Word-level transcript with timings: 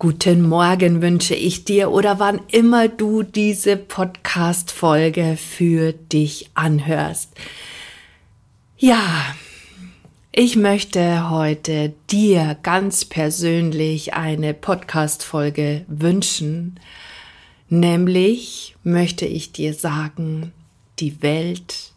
guten 0.00 0.48
Morgen 0.48 1.02
wünsche 1.02 1.34
ich 1.34 1.66
dir 1.66 1.90
oder 1.90 2.18
wann 2.18 2.40
immer 2.48 2.88
du 2.88 3.22
diese 3.22 3.76
Podcast-Folge 3.76 5.36
für 5.36 5.92
dich 5.92 6.48
anhörst. 6.54 7.34
Ja, 8.78 9.36
ich 10.32 10.56
möchte 10.56 11.28
heute 11.28 11.92
dir 12.10 12.56
ganz 12.62 13.04
persönlich 13.04 14.14
eine 14.14 14.54
Podcast-Folge 14.54 15.84
wünschen. 15.86 16.80
Nämlich 17.68 18.76
möchte 18.82 19.26
ich 19.26 19.52
dir 19.52 19.74
sagen, 19.74 20.54
die 20.98 21.20
Welt 21.20 21.92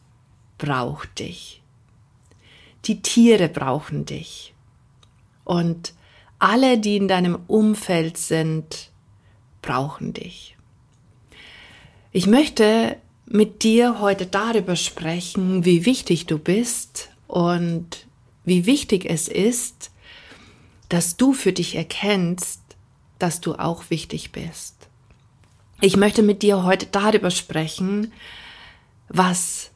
braucht 0.57 1.19
dich. 1.19 1.61
Die 2.83 3.01
Tiere 3.01 3.47
brauchen 3.47 4.03
dich. 4.03 4.53
Und 5.45 5.93
alle, 6.43 6.77
die 6.77 6.97
in 6.97 7.07
deinem 7.07 7.37
Umfeld 7.47 8.17
sind, 8.17 8.91
brauchen 9.61 10.11
dich. 10.11 10.57
Ich 12.11 12.27
möchte 12.27 12.97
mit 13.25 13.63
dir 13.63 14.01
heute 14.01 14.25
darüber 14.25 14.75
sprechen, 14.75 15.63
wie 15.63 15.85
wichtig 15.85 16.25
du 16.25 16.37
bist 16.37 17.09
und 17.27 18.07
wie 18.43 18.65
wichtig 18.65 19.05
es 19.09 19.29
ist, 19.29 19.91
dass 20.89 21.15
du 21.15 21.31
für 21.31 21.53
dich 21.53 21.75
erkennst, 21.75 22.61
dass 23.19 23.39
du 23.39 23.55
auch 23.55 23.89
wichtig 23.89 24.33
bist. 24.33 24.89
Ich 25.79 25.95
möchte 25.95 26.23
mit 26.23 26.41
dir 26.41 26.63
heute 26.63 26.87
darüber 26.87 27.31
sprechen, 27.31 28.11
was 29.07 29.71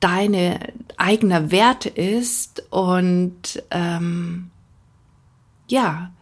deine 0.00 0.58
eigener 0.96 1.52
Wert 1.52 1.86
ist 1.86 2.64
und 2.70 3.62
ähm, 3.70 4.50
ja, 5.72 6.12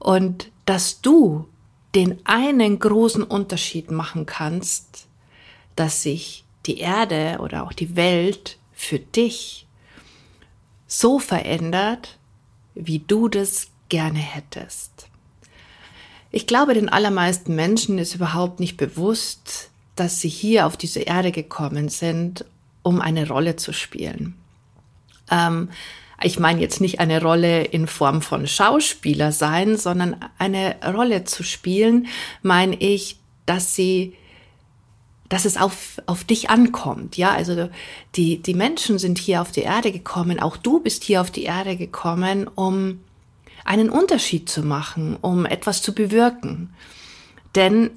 und 0.00 0.50
dass 0.66 1.00
du 1.00 1.48
den 1.94 2.18
einen 2.26 2.78
großen 2.78 3.22
Unterschied 3.22 3.90
machen 3.92 4.26
kannst, 4.26 5.06
dass 5.76 6.02
sich 6.02 6.44
die 6.66 6.78
Erde 6.78 7.38
oder 7.40 7.62
auch 7.62 7.72
die 7.72 7.94
Welt 7.94 8.58
für 8.72 8.98
dich 8.98 9.66
so 10.88 11.20
verändert, 11.20 12.18
wie 12.74 12.98
du 12.98 13.28
das 13.28 13.68
gerne 13.88 14.18
hättest. 14.18 15.08
Ich 16.32 16.48
glaube, 16.48 16.74
den 16.74 16.88
allermeisten 16.88 17.54
Menschen 17.54 17.98
ist 17.98 18.16
überhaupt 18.16 18.58
nicht 18.58 18.76
bewusst, 18.76 19.70
dass 19.94 20.20
sie 20.20 20.28
hier 20.28 20.66
auf 20.66 20.76
diese 20.76 21.00
Erde 21.00 21.30
gekommen 21.30 21.88
sind, 21.88 22.44
um 22.82 23.00
eine 23.00 23.28
Rolle 23.28 23.54
zu 23.54 23.72
spielen. 23.72 24.34
Ähm, 25.30 25.70
ich 26.22 26.38
meine 26.38 26.60
jetzt 26.60 26.80
nicht 26.80 27.00
eine 27.00 27.22
Rolle 27.22 27.64
in 27.64 27.86
Form 27.86 28.22
von 28.22 28.46
Schauspieler 28.46 29.32
sein, 29.32 29.76
sondern 29.76 30.16
eine 30.38 30.76
Rolle 30.84 31.24
zu 31.24 31.42
spielen, 31.42 32.06
meine 32.42 32.76
ich, 32.76 33.18
dass 33.46 33.74
sie 33.74 34.14
dass 35.30 35.44
es 35.44 35.56
auf, 35.56 36.02
auf 36.06 36.24
dich 36.24 36.50
ankommt. 36.50 37.16
Ja, 37.16 37.30
also 37.30 37.70
die, 38.16 38.42
die 38.42 38.52
Menschen 38.52 38.98
sind 38.98 39.16
hier 39.16 39.40
auf 39.40 39.52
die 39.52 39.60
Erde 39.60 39.92
gekommen, 39.92 40.40
auch 40.40 40.56
du 40.56 40.80
bist 40.80 41.04
hier 41.04 41.20
auf 41.20 41.30
die 41.30 41.44
Erde 41.44 41.76
gekommen, 41.76 42.48
um 42.48 42.98
einen 43.64 43.90
Unterschied 43.90 44.48
zu 44.48 44.62
machen, 44.64 45.16
um 45.20 45.46
etwas 45.46 45.82
zu 45.82 45.94
bewirken. 45.94 46.74
Denn 47.54 47.90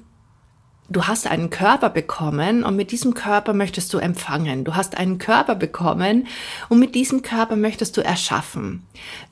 du 0.88 1.04
hast 1.04 1.26
einen 1.26 1.50
Körper 1.50 1.90
bekommen 1.90 2.64
und 2.64 2.76
mit 2.76 2.90
diesem 2.90 3.14
Körper 3.14 3.52
möchtest 3.52 3.92
du 3.94 3.98
empfangen. 3.98 4.64
Du 4.64 4.74
hast 4.74 4.96
einen 4.96 5.18
Körper 5.18 5.54
bekommen 5.54 6.26
und 6.68 6.78
mit 6.78 6.94
diesem 6.94 7.22
Körper 7.22 7.56
möchtest 7.56 7.96
du 7.96 8.02
erschaffen. 8.02 8.86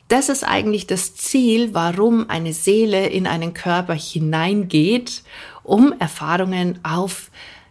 Das 0.08 0.28
ist 0.28 0.44
eigentlich 0.44 0.86
das 0.86 1.14
Ziel, 1.14 1.74
warum 1.74 2.28
eine 2.28 2.52
Seele 2.52 3.06
in 3.06 3.26
einen 3.26 3.54
Körper 3.54 3.94
hineingeht, 3.94 5.22
um 5.62 5.94
Erfahrungen 5.98 6.78
auf 6.82 7.30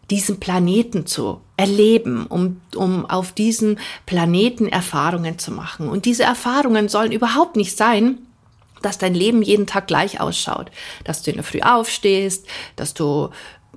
diesem 0.09 0.39
Planeten 0.39 1.05
zu 1.05 1.41
erleben, 1.55 2.25
um, 2.27 2.61
um 2.75 3.05
auf 3.05 3.31
diesem 3.31 3.77
Planeten 4.05 4.67
Erfahrungen 4.67 5.39
zu 5.39 5.51
machen. 5.51 5.87
Und 5.87 6.05
diese 6.05 6.23
Erfahrungen 6.23 6.89
sollen 6.89 7.11
überhaupt 7.11 7.55
nicht 7.55 7.77
sein, 7.77 8.17
dass 8.81 8.97
dein 8.97 9.13
Leben 9.13 9.41
jeden 9.41 9.67
Tag 9.67 9.87
gleich 9.87 10.19
ausschaut, 10.19 10.71
dass 11.03 11.21
du 11.21 11.31
in 11.31 11.37
der 11.37 11.45
Früh 11.45 11.61
aufstehst, 11.61 12.47
dass 12.75 12.93
du 12.93 13.29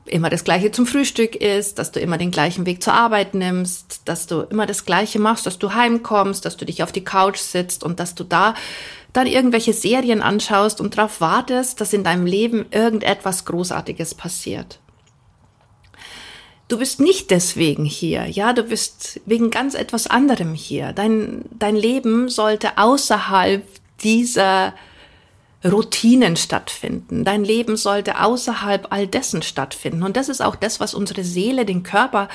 immer 0.06 0.30
das 0.30 0.44
Gleiche 0.44 0.70
zum 0.70 0.86
Frühstück 0.86 1.36
isst, 1.36 1.78
dass 1.78 1.92
du 1.92 2.00
immer 2.00 2.18
den 2.18 2.30
gleichen 2.30 2.66
Weg 2.66 2.82
zur 2.82 2.92
Arbeit 2.92 3.34
nimmst, 3.34 4.02
dass 4.04 4.26
du 4.26 4.42
immer 4.42 4.66
das 4.66 4.84
Gleiche 4.84 5.18
machst, 5.18 5.46
dass 5.46 5.58
du 5.58 5.74
heimkommst, 5.74 6.44
dass 6.44 6.56
du 6.56 6.64
dich 6.64 6.82
auf 6.82 6.92
die 6.92 7.04
Couch 7.04 7.38
sitzt 7.38 7.82
und 7.82 8.00
dass 8.00 8.14
du 8.14 8.24
da 8.24 8.54
dann 9.12 9.26
irgendwelche 9.26 9.72
Serien 9.72 10.22
anschaust 10.22 10.80
und 10.80 10.98
darauf 10.98 11.20
wartest, 11.20 11.80
dass 11.80 11.92
in 11.92 12.04
deinem 12.04 12.26
Leben 12.26 12.66
irgendetwas 12.70 13.44
Großartiges 13.44 14.14
passiert. 14.14 14.80
Du 16.68 16.78
bist 16.78 16.98
nicht 16.98 17.30
deswegen 17.30 17.84
hier, 17.84 18.26
ja, 18.26 18.52
du 18.52 18.64
bist 18.64 19.20
wegen 19.26 19.50
ganz 19.50 19.74
etwas 19.74 20.06
anderem 20.06 20.54
hier. 20.54 20.92
Dein, 20.92 21.44
dein 21.58 21.76
Leben 21.76 22.28
sollte 22.28 22.78
außerhalb 22.78 23.62
dieser 24.02 24.74
Routinen 25.64 26.36
stattfinden. 26.36 27.24
Dein 27.24 27.44
Leben 27.44 27.76
sollte 27.76 28.20
außerhalb 28.20 28.88
all 28.90 29.06
dessen 29.06 29.42
stattfinden. 29.42 30.02
Und 30.02 30.16
das 30.16 30.28
ist 30.28 30.42
auch 30.42 30.56
das, 30.56 30.80
was 30.80 30.94
unsere 30.94 31.24
Seele, 31.24 31.64
den 31.64 31.82
Körper, 31.82 32.28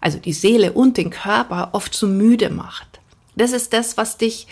also 0.00 0.18
die 0.18 0.32
Seele 0.32 0.72
und 0.72 0.96
den 0.96 1.10
Körper 1.10 1.70
oft 1.72 1.94
so 1.94 2.06
müde 2.06 2.50
macht. 2.50 3.00
Das 3.36 3.52
ist 3.52 3.72
das, 3.72 3.96
was 3.96 4.16
dich 4.16 4.46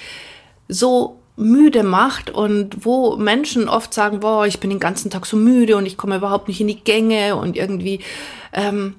so 0.68 1.20
müde 1.36 1.82
macht 1.82 2.30
und 2.30 2.84
wo 2.84 3.16
Menschen 3.16 3.68
oft 3.68 3.94
sagen, 3.94 4.20
boah, 4.20 4.46
ich 4.46 4.60
bin 4.60 4.70
den 4.70 4.80
ganzen 4.80 5.10
Tag 5.10 5.24
so 5.24 5.36
müde 5.36 5.76
und 5.76 5.86
ich 5.86 5.96
komme 5.96 6.16
überhaupt 6.16 6.48
nicht 6.48 6.60
in 6.60 6.68
die 6.68 6.80
Gänge 6.80 7.36
und 7.36 7.56
irgendwie 7.56 8.00
ähm, 8.52 8.96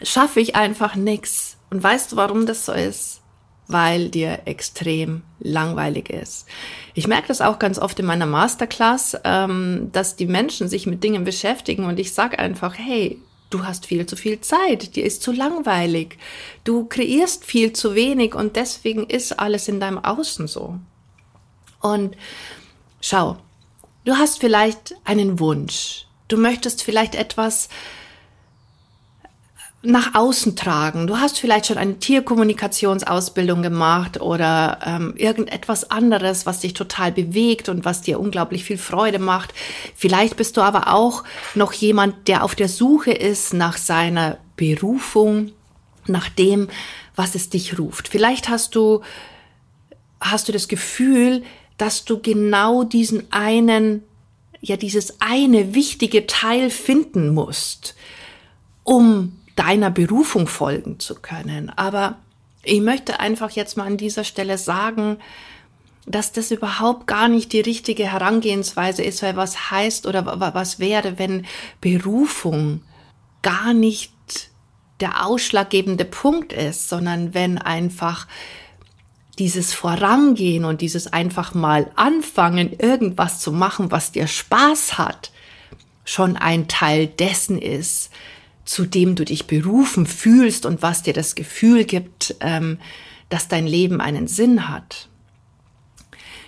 schaffe 0.00 0.40
ich 0.40 0.54
einfach 0.54 0.94
nichts. 0.94 1.56
Und 1.70 1.82
weißt 1.82 2.12
du, 2.12 2.16
warum 2.16 2.46
das 2.46 2.66
so 2.66 2.72
ist? 2.72 3.20
Weil 3.66 4.08
dir 4.08 4.40
extrem 4.44 5.22
langweilig 5.40 6.10
ist. 6.10 6.46
Ich 6.94 7.06
merke 7.06 7.28
das 7.28 7.40
auch 7.40 7.58
ganz 7.58 7.78
oft 7.78 7.98
in 7.98 8.06
meiner 8.06 8.26
Masterclass, 8.26 9.16
ähm, 9.24 9.90
dass 9.92 10.16
die 10.16 10.26
Menschen 10.26 10.68
sich 10.68 10.86
mit 10.86 11.02
Dingen 11.02 11.24
beschäftigen 11.24 11.84
und 11.84 11.98
ich 11.98 12.12
sage 12.12 12.38
einfach, 12.38 12.76
hey, 12.76 13.18
du 13.50 13.64
hast 13.64 13.86
viel 13.86 14.06
zu 14.06 14.16
viel 14.16 14.40
Zeit, 14.40 14.96
dir 14.96 15.04
ist 15.04 15.22
zu 15.22 15.32
langweilig, 15.32 16.18
du 16.64 16.86
kreierst 16.86 17.44
viel 17.44 17.72
zu 17.72 17.94
wenig 17.94 18.34
und 18.34 18.56
deswegen 18.56 19.06
ist 19.06 19.38
alles 19.38 19.68
in 19.68 19.80
deinem 19.80 19.98
Außen 19.98 20.48
so. 20.48 20.78
Und 21.80 22.16
schau, 23.00 23.36
du 24.04 24.16
hast 24.16 24.40
vielleicht 24.40 24.94
einen 25.04 25.38
Wunsch, 25.38 26.06
du 26.28 26.36
möchtest 26.36 26.82
vielleicht 26.82 27.14
etwas 27.14 27.68
nach 29.84 30.14
außen 30.14 30.56
tragen. 30.56 31.06
Du 31.06 31.18
hast 31.18 31.38
vielleicht 31.38 31.66
schon 31.66 31.78
eine 31.78 31.98
Tierkommunikationsausbildung 31.98 33.62
gemacht 33.62 34.20
oder 34.20 34.78
ähm, 34.84 35.14
irgendetwas 35.16 35.90
anderes, 35.90 36.46
was 36.46 36.60
dich 36.60 36.74
total 36.74 37.12
bewegt 37.12 37.68
und 37.68 37.84
was 37.84 38.00
dir 38.00 38.18
unglaublich 38.18 38.64
viel 38.64 38.78
Freude 38.78 39.18
macht. 39.18 39.52
Vielleicht 39.94 40.36
bist 40.36 40.56
du 40.56 40.62
aber 40.62 40.92
auch 40.92 41.24
noch 41.54 41.72
jemand, 41.72 42.28
der 42.28 42.44
auf 42.44 42.54
der 42.54 42.68
Suche 42.68 43.12
ist 43.12 43.52
nach 43.52 43.76
seiner 43.76 44.38
Berufung, 44.56 45.52
nach 46.06 46.28
dem, 46.28 46.68
was 47.14 47.34
es 47.34 47.50
dich 47.50 47.78
ruft. 47.78 48.08
Vielleicht 48.08 48.48
hast 48.48 48.74
du, 48.74 49.02
hast 50.20 50.48
du 50.48 50.52
das 50.52 50.68
Gefühl, 50.68 51.42
dass 51.76 52.04
du 52.04 52.20
genau 52.20 52.84
diesen 52.84 53.30
einen, 53.32 54.02
ja, 54.60 54.76
dieses 54.76 55.20
eine 55.20 55.74
wichtige 55.74 56.26
Teil 56.26 56.70
finden 56.70 57.34
musst, 57.34 57.94
um 58.84 59.40
deiner 59.56 59.90
Berufung 59.90 60.46
folgen 60.46 60.98
zu 61.00 61.14
können. 61.14 61.70
Aber 61.70 62.16
ich 62.62 62.80
möchte 62.80 63.20
einfach 63.20 63.50
jetzt 63.50 63.76
mal 63.76 63.86
an 63.86 63.96
dieser 63.96 64.24
Stelle 64.24 64.58
sagen, 64.58 65.18
dass 66.06 66.32
das 66.32 66.50
überhaupt 66.50 67.06
gar 67.06 67.28
nicht 67.28 67.52
die 67.52 67.60
richtige 67.60 68.10
Herangehensweise 68.10 69.02
ist, 69.02 69.22
weil 69.22 69.36
was 69.36 69.70
heißt 69.70 70.06
oder 70.06 70.26
was 70.54 70.78
wäre, 70.78 71.18
wenn 71.18 71.46
Berufung 71.80 72.82
gar 73.42 73.72
nicht 73.72 74.12
der 75.00 75.26
ausschlaggebende 75.26 76.04
Punkt 76.04 76.52
ist, 76.52 76.88
sondern 76.88 77.34
wenn 77.34 77.58
einfach 77.58 78.26
dieses 79.38 79.74
Vorangehen 79.74 80.64
und 80.64 80.80
dieses 80.80 81.12
einfach 81.12 81.54
mal 81.54 81.90
anfangen, 81.96 82.78
irgendwas 82.78 83.40
zu 83.40 83.50
machen, 83.50 83.90
was 83.90 84.12
dir 84.12 84.26
Spaß 84.26 84.98
hat, 84.98 85.32
schon 86.04 86.36
ein 86.36 86.68
Teil 86.68 87.06
dessen 87.06 87.58
ist, 87.60 88.10
zu 88.64 88.84
dem 88.86 89.14
du 89.14 89.24
dich 89.24 89.46
berufen 89.46 90.06
fühlst 90.06 90.66
und 90.66 90.82
was 90.82 91.02
dir 91.02 91.12
das 91.12 91.34
Gefühl 91.34 91.84
gibt, 91.84 92.36
ähm, 92.40 92.78
dass 93.28 93.48
dein 93.48 93.66
Leben 93.66 94.00
einen 94.00 94.26
Sinn 94.26 94.68
hat. 94.68 95.08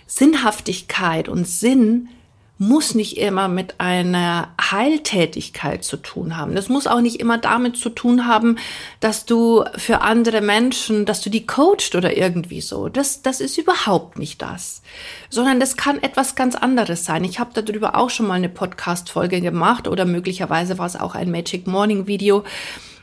Sinnhaftigkeit 0.07 1.29
und 1.29 1.47
Sinn 1.47 2.09
muss 2.58 2.94
nicht 2.94 3.19
immer 3.19 3.49
mit 3.49 3.81
einer 3.81 4.49
Heiltätigkeit 4.58 5.85
zu 5.85 5.99
tun 5.99 6.38
haben. 6.38 6.55
Das 6.55 6.70
muss 6.70 6.87
auch 6.87 7.03
nicht 7.03 7.20
immer 7.20 7.37
damit 7.37 7.76
zu 7.76 7.91
tun 7.91 8.26
haben, 8.26 8.56
dass 9.00 9.26
du 9.26 9.64
für 9.76 10.00
andere 10.00 10.41
Menschen, 10.41 11.05
dass 11.05 11.20
du 11.20 11.29
die 11.29 11.44
coacht 11.47 11.94
oder 11.94 12.17
irgendwie 12.17 12.62
so. 12.62 12.88
Das, 12.88 13.20
das 13.20 13.41
ist 13.41 13.58
überhaupt 13.58 14.19
nicht 14.19 14.41
das. 14.41 14.81
Sondern 15.29 15.61
das 15.61 15.76
kann 15.76 16.03
etwas 16.03 16.35
ganz 16.35 16.55
anderes 16.55 17.05
sein. 17.05 17.25
Ich 17.25 17.38
habe 17.38 17.62
darüber 17.62 17.94
auch 17.94 18.08
schon 18.08 18.26
mal 18.26 18.35
eine 18.35 18.49
Podcast-Folge 18.49 19.43
gemacht 19.43 19.87
oder 19.87 20.06
möglicherweise 20.06 20.79
war 20.79 20.87
es 20.87 20.97
auch 20.97 21.14
ein 21.14 21.31
Magic 21.31 21.67
Morning 21.67 22.06
Video 22.06 22.44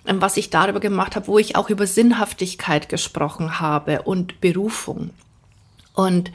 ähm, 0.06 0.20
was 0.20 0.36
ich 0.36 0.50
darüber 0.50 0.80
gemacht 0.80 1.16
habe, 1.16 1.28
wo 1.28 1.38
ich 1.38 1.56
auch 1.56 1.70
über 1.70 1.88
Sinnhaftigkeit 1.88 2.90
gesprochen 2.90 3.62
habe 3.62 4.02
und 4.02 4.42
Berufung. 4.42 5.12
Und 5.94 6.32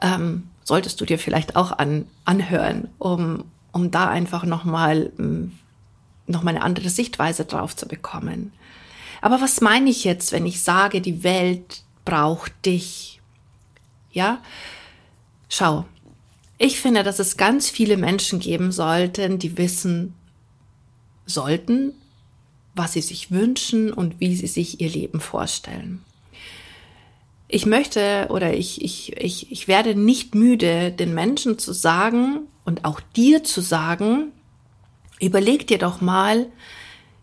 ähm, 0.00 0.44
solltest 0.66 1.00
du 1.00 1.04
dir 1.04 1.18
vielleicht 1.18 1.54
auch 1.54 1.70
an, 1.70 2.06
anhören, 2.24 2.88
um, 2.98 3.44
um 3.70 3.92
da 3.92 4.08
einfach 4.08 4.44
nochmal 4.44 5.12
hm, 5.16 5.52
noch 6.26 6.42
mal 6.42 6.50
eine 6.50 6.62
andere 6.62 6.90
Sichtweise 6.90 7.44
drauf 7.44 7.76
zu 7.76 7.86
bekommen. 7.86 8.52
Aber 9.22 9.40
was 9.40 9.60
meine 9.60 9.88
ich 9.88 10.02
jetzt, 10.02 10.32
wenn 10.32 10.44
ich 10.44 10.62
sage, 10.62 11.00
die 11.00 11.22
Welt 11.22 11.84
braucht 12.04 12.52
dich? 12.66 13.20
Ja? 14.10 14.42
Schau, 15.48 15.86
ich 16.58 16.80
finde, 16.80 17.04
dass 17.04 17.20
es 17.20 17.36
ganz 17.36 17.70
viele 17.70 17.96
Menschen 17.96 18.40
geben 18.40 18.72
sollten, 18.72 19.38
die 19.38 19.56
wissen 19.56 20.14
sollten, 21.26 21.92
was 22.74 22.94
sie 22.94 23.02
sich 23.02 23.30
wünschen 23.30 23.92
und 23.92 24.18
wie 24.18 24.34
sie 24.34 24.48
sich 24.48 24.80
ihr 24.80 24.90
Leben 24.90 25.20
vorstellen 25.20 26.02
ich 27.48 27.66
möchte 27.66 28.26
oder 28.30 28.54
ich, 28.54 28.82
ich, 28.82 29.16
ich, 29.16 29.52
ich 29.52 29.68
werde 29.68 29.94
nicht 29.94 30.34
müde, 30.34 30.90
den 30.90 31.14
Menschen 31.14 31.58
zu 31.58 31.72
sagen 31.72 32.48
und 32.64 32.84
auch 32.84 33.00
dir 33.14 33.44
zu 33.44 33.60
sagen, 33.60 34.32
überleg 35.20 35.66
dir 35.66 35.78
doch 35.78 36.00
mal, 36.00 36.46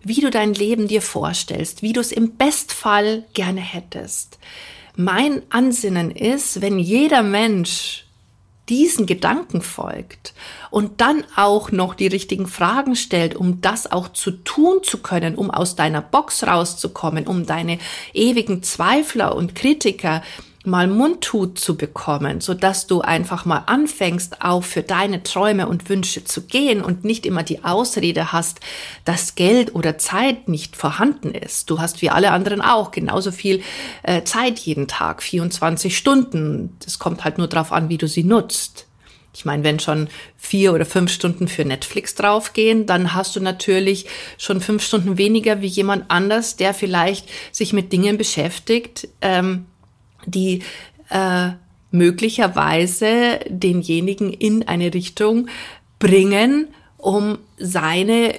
wie 0.02 0.22
du 0.22 0.30
dein 0.30 0.54
Leben 0.54 0.88
dir 0.88 1.02
vorstellst, 1.02 1.82
wie 1.82 1.94
du 1.94 2.02
es 2.02 2.12
im 2.12 2.36
Bestfall 2.36 3.26
gerne 3.34 3.62
hättest. 3.62 4.38
Mein 4.96 5.42
Ansinnen 5.50 6.12
ist, 6.12 6.62
wenn 6.62 6.78
jeder 6.78 7.24
Mensch 7.24 8.03
diesen 8.70 9.06
Gedanken 9.06 9.62
folgt 9.62 10.34
und 10.72 11.02
dann 11.02 11.26
auch 11.36 11.72
noch 11.72 11.96
die 11.96 12.08
richtigen 12.08 12.48
Fragen 12.48 12.96
stellt, 12.96 13.36
um 13.36 13.60
das 13.62 13.92
auch 13.92 14.10
zu 14.10 14.32
tun 14.32 14.80
zu 14.84 15.00
können, 15.00 15.36
um 15.36 15.52
aus 15.52 15.76
deiner 15.76 16.02
Box 16.02 16.44
rauszukommen, 16.44 17.28
um 17.28 17.46
deine 17.46 17.78
ewigen 18.14 18.64
Zweifler 18.64 19.36
und 19.36 19.56
Kritiker 19.56 20.22
mal 20.66 20.88
Mundtut 20.88 21.60
zu 21.60 21.76
bekommen, 21.76 22.40
so 22.40 22.54
dass 22.54 22.88
du 22.88 23.02
einfach 23.02 23.44
mal 23.44 23.64
anfängst, 23.66 24.42
auch 24.42 24.64
für 24.64 24.82
deine 24.82 25.22
Träume 25.22 25.68
und 25.68 25.90
Wünsche 25.90 26.24
zu 26.24 26.44
gehen 26.44 26.82
und 26.82 27.04
nicht 27.04 27.26
immer 27.26 27.44
die 27.44 27.64
Ausrede 27.66 28.32
hast, 28.32 28.62
dass 29.04 29.36
Geld 29.36 29.76
oder 29.76 29.98
Zeit 29.98 30.48
nicht 30.48 30.78
vorhanden 30.78 31.32
ist. 31.32 31.70
Du 31.70 31.80
hast 31.80 32.02
wie 32.02 32.10
alle 32.10 32.32
anderen 32.32 32.62
auch 32.62 32.92
genauso 32.92 33.32
viel 33.32 33.62
äh, 34.04 34.24
Zeit 34.24 34.58
jeden 34.60 34.88
Tag, 34.88 35.22
24 35.22 35.98
Stunden. 35.98 36.78
Das 36.84 36.98
kommt 36.98 37.26
halt 37.26 37.38
nur 37.38 37.48
darauf 37.48 37.74
an, 37.74 37.90
wie 37.90 37.98
du 37.98 38.08
sie 38.08 38.24
nutzt. 38.24 38.88
Ich 39.36 39.46
meine, 39.46 39.64
wenn 39.64 39.80
schon 39.80 40.10
vier 40.38 40.74
oder 40.74 40.86
fünf 40.86 41.12
Stunden 41.12 41.48
für 41.48 41.66
Netflix 41.66 42.14
draufgehen, 42.14 42.86
dann 42.86 43.16
hast 43.16 43.36
du 43.36 43.40
natürlich 43.40 44.06
schon 44.38 44.62
fünf 44.62 44.84
Stunden 44.84 45.18
weniger 45.18 45.62
wie 45.62 45.68
jemand 45.68 46.06
anders, 46.10 46.56
der 46.56 46.74
vielleicht 46.74 47.28
sich 47.52 47.74
mit 47.74 47.92
Dingen 47.92 48.18
beschäftigt, 48.18 49.08
ähm, 49.22 49.66
die 50.26 50.64
äh, 51.10 51.52
möglicherweise 51.92 53.40
denjenigen 53.48 54.34
in 54.34 54.68
eine 54.68 54.94
Richtung 54.94 55.48
bringen, 56.00 56.68
um 56.98 57.38
seine 57.58 58.36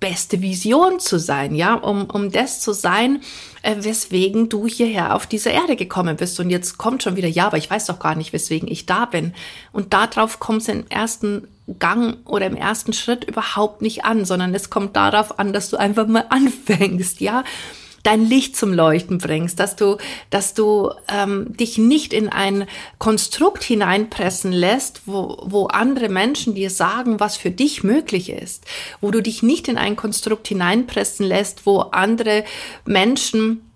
beste 0.00 0.42
Vision 0.42 1.00
zu 1.00 1.18
sein, 1.18 1.54
ja, 1.54 1.74
um, 1.74 2.04
um 2.06 2.30
das 2.30 2.60
zu 2.60 2.72
sein, 2.72 3.20
äh, 3.62 3.76
weswegen 3.80 4.48
du 4.48 4.66
hierher 4.66 5.14
auf 5.14 5.26
diese 5.26 5.50
Erde 5.50 5.76
gekommen 5.76 6.16
bist. 6.16 6.38
Und 6.38 6.50
jetzt 6.50 6.78
kommt 6.78 7.02
schon 7.02 7.16
wieder, 7.16 7.28
ja, 7.28 7.46
aber 7.46 7.56
ich 7.56 7.70
weiß 7.70 7.86
doch 7.86 7.98
gar 7.98 8.14
nicht, 8.14 8.32
weswegen 8.32 8.68
ich 8.68 8.86
da 8.86 9.06
bin. 9.06 9.34
Und 9.72 9.92
darauf 9.92 10.38
kommt 10.38 10.62
es 10.62 10.68
im 10.68 10.86
ersten 10.88 11.48
Gang 11.78 12.18
oder 12.26 12.46
im 12.46 12.56
ersten 12.56 12.92
Schritt 12.92 13.24
überhaupt 13.24 13.82
nicht 13.82 14.04
an, 14.04 14.24
sondern 14.24 14.54
es 14.54 14.70
kommt 14.70 14.94
darauf 14.96 15.38
an, 15.38 15.52
dass 15.52 15.70
du 15.70 15.76
einfach 15.76 16.06
mal 16.06 16.26
anfängst, 16.30 17.20
ja 17.20 17.44
dein 18.08 18.24
Licht 18.24 18.56
zum 18.56 18.72
Leuchten 18.72 19.18
bringst, 19.18 19.60
dass 19.60 19.76
du, 19.76 19.98
dass 20.30 20.54
du 20.54 20.90
ähm, 21.08 21.54
dich 21.58 21.76
nicht 21.76 22.14
in 22.14 22.30
ein 22.30 22.66
Konstrukt 22.96 23.62
hineinpressen 23.62 24.50
lässt, 24.50 25.02
wo, 25.04 25.36
wo 25.42 25.66
andere 25.66 26.08
Menschen 26.08 26.54
dir 26.54 26.70
sagen, 26.70 27.20
was 27.20 27.36
für 27.36 27.50
dich 27.50 27.84
möglich 27.84 28.30
ist, 28.30 28.64
wo 29.02 29.10
du 29.10 29.20
dich 29.20 29.42
nicht 29.42 29.68
in 29.68 29.76
ein 29.76 29.94
Konstrukt 29.94 30.48
hineinpressen 30.48 31.26
lässt, 31.26 31.66
wo 31.66 31.80
andere 31.80 32.44
Menschen 32.86 33.70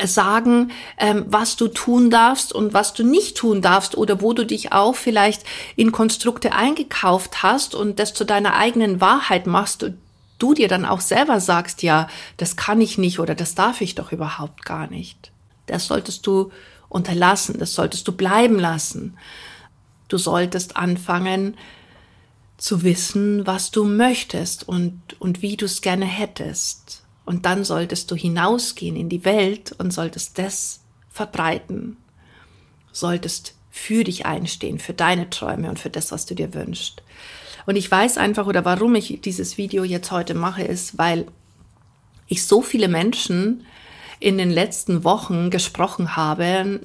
äh, 0.00 0.06
sagen, 0.06 0.70
ähm, 0.96 1.24
was 1.26 1.56
du 1.56 1.66
tun 1.66 2.08
darfst 2.08 2.52
und 2.52 2.72
was 2.72 2.94
du 2.94 3.02
nicht 3.02 3.36
tun 3.36 3.62
darfst 3.62 3.96
oder 3.96 4.22
wo 4.22 4.32
du 4.32 4.46
dich 4.46 4.70
auch 4.70 4.94
vielleicht 4.94 5.42
in 5.74 5.90
Konstrukte 5.90 6.52
eingekauft 6.52 7.42
hast 7.42 7.74
und 7.74 7.98
das 7.98 8.14
zu 8.14 8.24
deiner 8.24 8.54
eigenen 8.54 9.00
Wahrheit 9.00 9.48
machst 9.48 9.90
du 10.38 10.54
dir 10.54 10.68
dann 10.68 10.84
auch 10.84 11.00
selber 11.00 11.40
sagst, 11.40 11.82
ja, 11.82 12.08
das 12.36 12.56
kann 12.56 12.80
ich 12.80 12.98
nicht 12.98 13.18
oder 13.18 13.34
das 13.34 13.54
darf 13.54 13.80
ich 13.80 13.94
doch 13.94 14.12
überhaupt 14.12 14.64
gar 14.64 14.88
nicht. 14.88 15.32
Das 15.66 15.86
solltest 15.86 16.26
du 16.26 16.50
unterlassen, 16.88 17.58
das 17.58 17.74
solltest 17.74 18.06
du 18.08 18.12
bleiben 18.12 18.58
lassen. 18.58 19.16
Du 20.08 20.18
solltest 20.18 20.76
anfangen 20.76 21.56
zu 22.58 22.82
wissen, 22.82 23.46
was 23.46 23.70
du 23.70 23.84
möchtest 23.84 24.66
und, 24.68 25.00
und 25.18 25.42
wie 25.42 25.56
du 25.56 25.66
es 25.66 25.82
gerne 25.82 26.06
hättest. 26.06 27.02
Und 27.24 27.44
dann 27.44 27.64
solltest 27.64 28.10
du 28.10 28.14
hinausgehen 28.14 28.96
in 28.96 29.08
die 29.08 29.24
Welt 29.24 29.72
und 29.78 29.92
solltest 29.92 30.38
das 30.38 30.80
verbreiten. 31.10 31.96
Solltest 32.92 33.54
für 33.70 34.04
dich 34.04 34.24
einstehen, 34.24 34.78
für 34.78 34.94
deine 34.94 35.28
Träume 35.28 35.68
und 35.68 35.78
für 35.78 35.90
das, 35.90 36.12
was 36.12 36.24
du 36.24 36.34
dir 36.34 36.54
wünschst. 36.54 37.02
Und 37.66 37.76
ich 37.76 37.90
weiß 37.90 38.16
einfach, 38.16 38.46
oder 38.46 38.64
warum 38.64 38.94
ich 38.94 39.20
dieses 39.20 39.58
Video 39.58 39.84
jetzt 39.84 40.10
heute 40.10 40.34
mache, 40.34 40.62
ist, 40.62 40.98
weil 40.98 41.26
ich 42.28 42.46
so 42.46 42.62
viele 42.62 42.88
Menschen 42.88 43.64
in 44.20 44.38
den 44.38 44.50
letzten 44.50 45.04
Wochen 45.04 45.50
gesprochen 45.50 46.16
habe, 46.16 46.80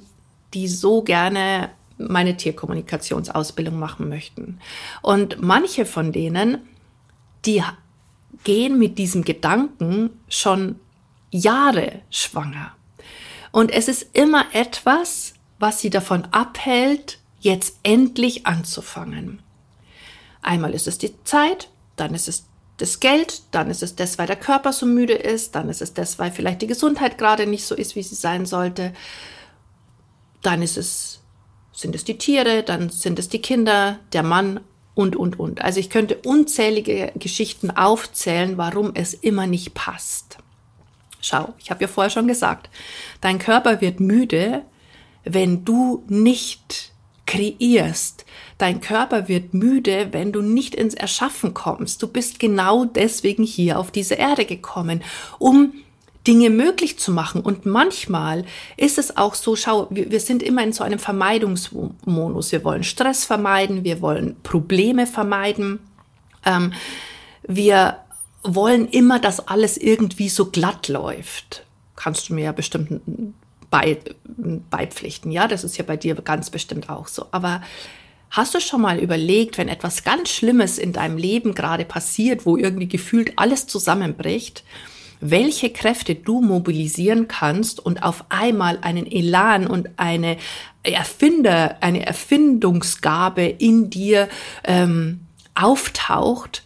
die 0.54 0.68
so 0.68 1.02
gerne 1.02 1.70
meine 1.98 2.36
Tierkommunikationsausbildung 2.36 3.78
machen 3.78 4.10
möchten. 4.10 4.60
Und 5.02 5.42
manche 5.42 5.86
von 5.86 6.12
denen, 6.12 6.58
die 7.46 7.64
gehen 8.44 8.80
mit 8.80 8.98
diesem 8.98 9.24
Gedanken 9.24 10.10
schon 10.28 10.80
Jahre 11.30 12.02
schwanger. 12.10 12.74
Und 13.52 13.72
es 13.72 13.88
ist 13.88 14.08
immer 14.14 14.46
etwas, 14.54 15.34
was 15.60 15.80
sie 15.80 15.90
davon 15.90 16.26
abhält, 16.32 17.20
jetzt 17.40 17.78
endlich 17.84 18.46
anzufangen. 18.46 19.42
Einmal 20.42 20.74
ist 20.74 20.88
es 20.88 20.98
die 20.98 21.14
Zeit, 21.24 21.70
dann 21.96 22.14
ist 22.14 22.28
es 22.28 22.46
das 22.78 23.00
Geld, 23.00 23.44
dann 23.52 23.70
ist 23.70 23.84
es 23.84 23.96
das, 23.96 24.18
weil 24.18 24.28
der 24.28 24.36
Körper 24.36 24.74
so 24.74 24.86
müde 24.86 25.14
ist, 25.14 25.54
dann 25.56 25.70
ist 25.70 25.82
es 25.82 25.94
das, 25.94 26.18
weil 26.18 26.32
vielleicht 26.32 26.62
die 26.62 26.68
Gesundheit 26.68 27.18
gerade 27.18 27.46
nicht 27.46 27.66
so 27.66 27.76
ist, 27.76 27.96
wie 27.96 28.02
sie 28.02 28.16
sein 28.16 28.46
sollte. 28.46 28.94
Dann 30.42 30.64
ist 30.64 30.78
es, 30.78 31.20
sind 31.72 31.94
es 31.94 32.04
die 32.04 32.18
Tiere, 32.18 32.64
dann 32.64 32.90
sind 32.90 33.20
es 33.20 33.30
die 33.30 33.42
Kinder, 33.42 34.00
der 34.14 34.24
Mann 34.24 34.62
und, 34.96 35.16
und, 35.16 35.40
und. 35.40 35.62
Also 35.62 35.80
ich 35.80 35.90
könnte 35.92 36.18
unzählige 36.26 37.12
Geschichten 37.16 37.70
aufzählen, 37.70 38.58
warum 38.58 38.92
es 38.96 39.14
immer 39.14 39.46
nicht 39.46 39.76
passt. 39.76 40.38
Schau, 41.22 41.54
ich 41.60 41.70
habe 41.70 41.82
ja 41.82 41.88
vorher 41.88 42.10
schon 42.10 42.28
gesagt, 42.28 42.70
dein 43.22 43.38
Körper 43.38 43.80
wird 43.80 44.00
müde, 44.00 44.64
wenn 45.24 45.64
du 45.64 46.04
nicht 46.08 46.91
kreierst, 47.32 48.26
Dein 48.62 48.80
Körper 48.80 49.28
wird 49.28 49.56
müde, 49.56 50.10
wenn 50.12 50.32
du 50.32 50.44
nicht 50.44 50.76
ins 50.76 50.94
Erschaffen 50.94 51.56
kommst. 51.56 52.04
Du 52.04 52.08
bist 52.08 52.40
genau 52.40 52.86
deswegen 52.86 53.44
hier 53.44 53.80
auf 53.80 53.90
diese 53.90 54.14
Erde 54.14 54.46
gekommen, 54.46 55.02
um 55.40 55.74
Dinge 56.28 56.52
möglich 56.52 57.00
zu 57.00 57.12
machen. 57.12 57.42
Und 57.42 57.66
manchmal 57.66 58.46
ist 58.78 59.00
es 59.00 59.18
auch 59.18 59.34
so, 59.34 59.56
schau, 59.56 59.88
wir, 59.90 60.20
sind 60.20 60.44
immer 60.44 60.64
in 60.64 60.74
so 60.74 60.84
einem 60.84 61.00
Vermeidungsmodus. 61.00 62.52
Wir 62.52 62.64
wollen 62.64 62.84
Stress 62.84 63.26
vermeiden, 63.26 63.84
wir 63.84 64.00
wollen 64.00 64.36
Probleme 64.44 65.08
vermeiden. 65.08 65.80
Ähm, 66.46 66.72
wir 67.42 67.98
wollen 68.44 68.88
immer, 68.90 69.18
dass 69.18 69.48
alles 69.48 69.76
irgendwie 69.76 70.30
so 70.30 70.52
glatt 70.52 70.88
läuft. 70.88 71.66
Kannst 71.96 72.30
du 72.30 72.36
mir 72.36 72.44
ja 72.44 72.52
bestimmt 72.52 73.02
bei, 73.72 73.98
beipflichten. 74.70 75.32
Ja, 75.32 75.48
das 75.48 75.64
ist 75.64 75.78
ja 75.78 75.84
bei 75.84 75.98
dir 75.98 76.14
ganz 76.16 76.52
bestimmt 76.52 76.90
auch 76.90 77.08
so. 77.08 77.26
Aber 77.32 77.64
hast 78.30 78.54
du 78.54 78.60
schon 78.60 78.82
mal 78.82 79.00
überlegt, 79.00 79.58
wenn 79.58 79.70
etwas 79.70 80.04
ganz 80.04 80.30
Schlimmes 80.30 80.78
in 80.78 80.94
deinem 80.94 81.18
Leben 81.18 81.56
gerade 81.56 81.86
passiert, 81.86 82.46
wo 82.46 82.58
irgendwie 82.58 82.88
gefühlt 82.88 83.34
alles 83.38 83.66
zusammenbricht, 83.66 84.64
welche 85.22 85.70
Kräfte 85.72 86.16
du 86.16 86.42
mobilisieren 86.42 87.28
kannst 87.28 87.80
und 87.80 88.04
auf 88.04 88.26
einmal 88.30 88.80
einen 88.82 89.10
Elan 89.10 89.68
und 89.68 89.90
eine 89.98 90.38
Erfinder, 90.84 91.78
eine 91.82 92.06
Erfindungsgabe 92.06 93.44
in 93.46 93.90
dir 93.90 94.28
ähm, 94.64 95.22
auftaucht, 95.54 96.64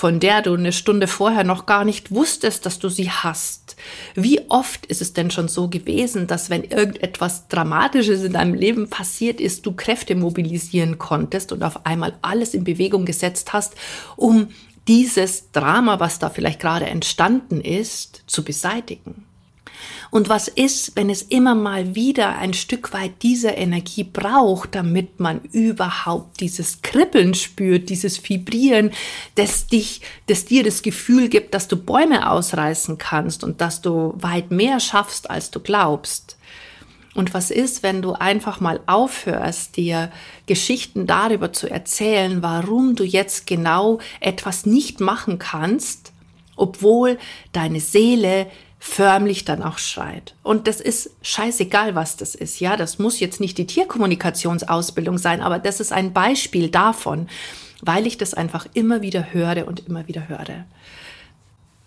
von 0.00 0.18
der 0.18 0.40
du 0.40 0.54
eine 0.54 0.72
Stunde 0.72 1.06
vorher 1.06 1.44
noch 1.44 1.66
gar 1.66 1.84
nicht 1.84 2.10
wusstest, 2.10 2.64
dass 2.64 2.78
du 2.78 2.88
sie 2.88 3.10
hast. 3.10 3.76
Wie 4.14 4.40
oft 4.48 4.86
ist 4.86 5.02
es 5.02 5.12
denn 5.12 5.30
schon 5.30 5.46
so 5.46 5.68
gewesen, 5.68 6.26
dass 6.26 6.48
wenn 6.48 6.64
irgendetwas 6.64 7.48
Dramatisches 7.48 8.22
in 8.22 8.32
deinem 8.32 8.54
Leben 8.54 8.88
passiert 8.88 9.42
ist, 9.42 9.66
du 9.66 9.72
Kräfte 9.72 10.14
mobilisieren 10.14 10.96
konntest 10.96 11.52
und 11.52 11.62
auf 11.62 11.84
einmal 11.84 12.14
alles 12.22 12.54
in 12.54 12.64
Bewegung 12.64 13.04
gesetzt 13.04 13.52
hast, 13.52 13.74
um 14.16 14.48
dieses 14.88 15.52
Drama, 15.52 16.00
was 16.00 16.18
da 16.18 16.30
vielleicht 16.30 16.60
gerade 16.60 16.86
entstanden 16.86 17.60
ist, 17.60 18.22
zu 18.26 18.42
beseitigen? 18.42 19.26
Und 20.10 20.28
was 20.28 20.48
ist, 20.48 20.96
wenn 20.96 21.08
es 21.08 21.22
immer 21.22 21.54
mal 21.54 21.94
wieder 21.94 22.36
ein 22.36 22.52
Stück 22.52 22.92
weit 22.92 23.22
dieser 23.22 23.56
Energie 23.56 24.02
braucht, 24.02 24.74
damit 24.74 25.20
man 25.20 25.40
überhaupt 25.52 26.40
dieses 26.40 26.82
Kribbeln 26.82 27.34
spürt, 27.34 27.88
dieses 27.90 28.28
Vibrieren, 28.28 28.90
das 29.36 29.68
dich, 29.68 30.00
das 30.26 30.44
dir 30.44 30.64
das 30.64 30.82
Gefühl 30.82 31.28
gibt, 31.28 31.54
dass 31.54 31.68
du 31.68 31.76
Bäume 31.76 32.28
ausreißen 32.28 32.98
kannst 32.98 33.44
und 33.44 33.60
dass 33.60 33.82
du 33.82 34.14
weit 34.16 34.50
mehr 34.50 34.80
schaffst, 34.80 35.30
als 35.30 35.52
du 35.52 35.60
glaubst? 35.60 36.36
Und 37.14 37.34
was 37.34 37.50
ist, 37.50 37.82
wenn 37.82 38.02
du 38.02 38.12
einfach 38.12 38.60
mal 38.60 38.80
aufhörst, 38.86 39.76
dir 39.76 40.10
Geschichten 40.46 41.06
darüber 41.06 41.52
zu 41.52 41.68
erzählen, 41.68 42.42
warum 42.42 42.94
du 42.94 43.04
jetzt 43.04 43.46
genau 43.46 43.98
etwas 44.20 44.64
nicht 44.64 45.00
machen 45.00 45.38
kannst, 45.38 46.12
obwohl 46.56 47.18
deine 47.52 47.80
Seele 47.80 48.46
förmlich 48.82 49.44
dann 49.44 49.62
auch 49.62 49.76
schreit. 49.76 50.34
Und 50.42 50.66
das 50.66 50.80
ist 50.80 51.10
scheißegal, 51.20 51.94
was 51.94 52.16
das 52.16 52.34
ist. 52.34 52.60
Ja, 52.60 52.78
das 52.78 52.98
muss 52.98 53.20
jetzt 53.20 53.38
nicht 53.38 53.58
die 53.58 53.66
Tierkommunikationsausbildung 53.66 55.18
sein, 55.18 55.42
aber 55.42 55.58
das 55.58 55.80
ist 55.80 55.92
ein 55.92 56.14
Beispiel 56.14 56.70
davon, 56.70 57.28
weil 57.82 58.06
ich 58.06 58.16
das 58.16 58.32
einfach 58.32 58.66
immer 58.72 59.02
wieder 59.02 59.34
höre 59.34 59.68
und 59.68 59.86
immer 59.86 60.08
wieder 60.08 60.28
höre. 60.28 60.64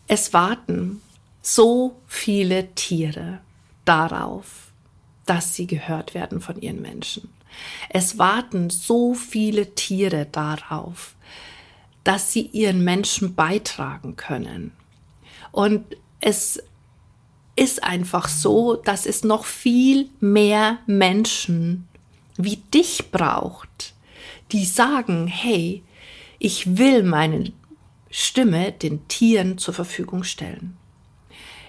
Es 0.08 0.34
warten 0.34 1.02
so 1.42 2.00
viele 2.08 2.74
Tiere 2.76 3.40
darauf, 3.86 4.72
dass 5.26 5.56
sie 5.56 5.66
gehört 5.66 6.14
werden 6.14 6.42
von 6.42 6.62
ihren 6.62 6.82
Menschen. 6.82 7.34
Es 7.90 8.20
warten 8.20 8.70
so 8.70 9.16
viele 9.16 9.74
Tiere 9.74 10.28
darauf, 10.32 11.16
dass 12.04 12.32
sie 12.32 12.48
ihren 12.48 12.84
Menschen 12.84 13.34
beitragen 13.34 14.16
können. 14.16 14.74
Und 15.52 15.98
es 16.20 16.62
ist 17.56 17.84
einfach 17.84 18.28
so, 18.28 18.76
dass 18.76 19.06
es 19.06 19.24
noch 19.24 19.46
viel 19.46 20.10
mehr 20.20 20.80
Menschen 20.86 21.88
wie 22.38 22.58
dich 22.74 23.12
braucht, 23.12 23.94
die 24.52 24.66
sagen, 24.66 25.28
hey, 25.28 25.84
ich 26.40 26.78
will 26.78 27.04
meine 27.04 27.52
Stimme 28.10 28.72
den 28.72 29.08
Tieren 29.08 29.58
zur 29.58 29.74
Verfügung 29.74 30.24
stellen. 30.24 30.78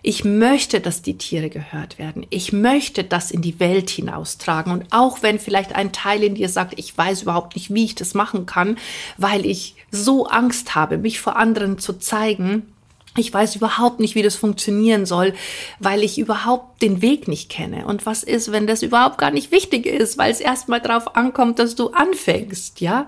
Ich 0.06 0.22
möchte, 0.22 0.80
dass 0.80 1.00
die 1.00 1.16
Tiere 1.16 1.48
gehört 1.48 1.98
werden. 1.98 2.26
Ich 2.28 2.52
möchte 2.52 3.04
das 3.04 3.30
in 3.30 3.40
die 3.40 3.58
Welt 3.58 3.88
hinaustragen. 3.88 4.70
Und 4.70 4.84
auch 4.90 5.22
wenn 5.22 5.38
vielleicht 5.38 5.74
ein 5.74 5.92
Teil 5.92 6.22
in 6.22 6.34
dir 6.34 6.50
sagt, 6.50 6.78
ich 6.78 6.96
weiß 6.96 7.22
überhaupt 7.22 7.54
nicht, 7.54 7.72
wie 7.72 7.86
ich 7.86 7.94
das 7.94 8.12
machen 8.12 8.44
kann, 8.44 8.76
weil 9.16 9.46
ich 9.46 9.76
so 9.90 10.26
Angst 10.26 10.74
habe, 10.74 10.98
mich 10.98 11.20
vor 11.20 11.36
anderen 11.36 11.78
zu 11.78 11.94
zeigen, 11.94 12.73
ich 13.16 13.32
weiß 13.32 13.56
überhaupt 13.56 14.00
nicht, 14.00 14.14
wie 14.14 14.22
das 14.22 14.34
funktionieren 14.34 15.06
soll, 15.06 15.34
weil 15.78 16.02
ich 16.02 16.18
überhaupt 16.18 16.82
den 16.82 17.00
Weg 17.00 17.28
nicht 17.28 17.48
kenne. 17.48 17.86
Und 17.86 18.06
was 18.06 18.22
ist, 18.22 18.50
wenn 18.50 18.66
das 18.66 18.82
überhaupt 18.82 19.18
gar 19.18 19.30
nicht 19.30 19.52
wichtig 19.52 19.86
ist, 19.86 20.18
weil 20.18 20.32
es 20.32 20.40
erstmal 20.40 20.80
darauf 20.80 21.16
ankommt, 21.16 21.58
dass 21.58 21.74
du 21.74 21.90
anfängst, 21.90 22.80
ja? 22.80 23.06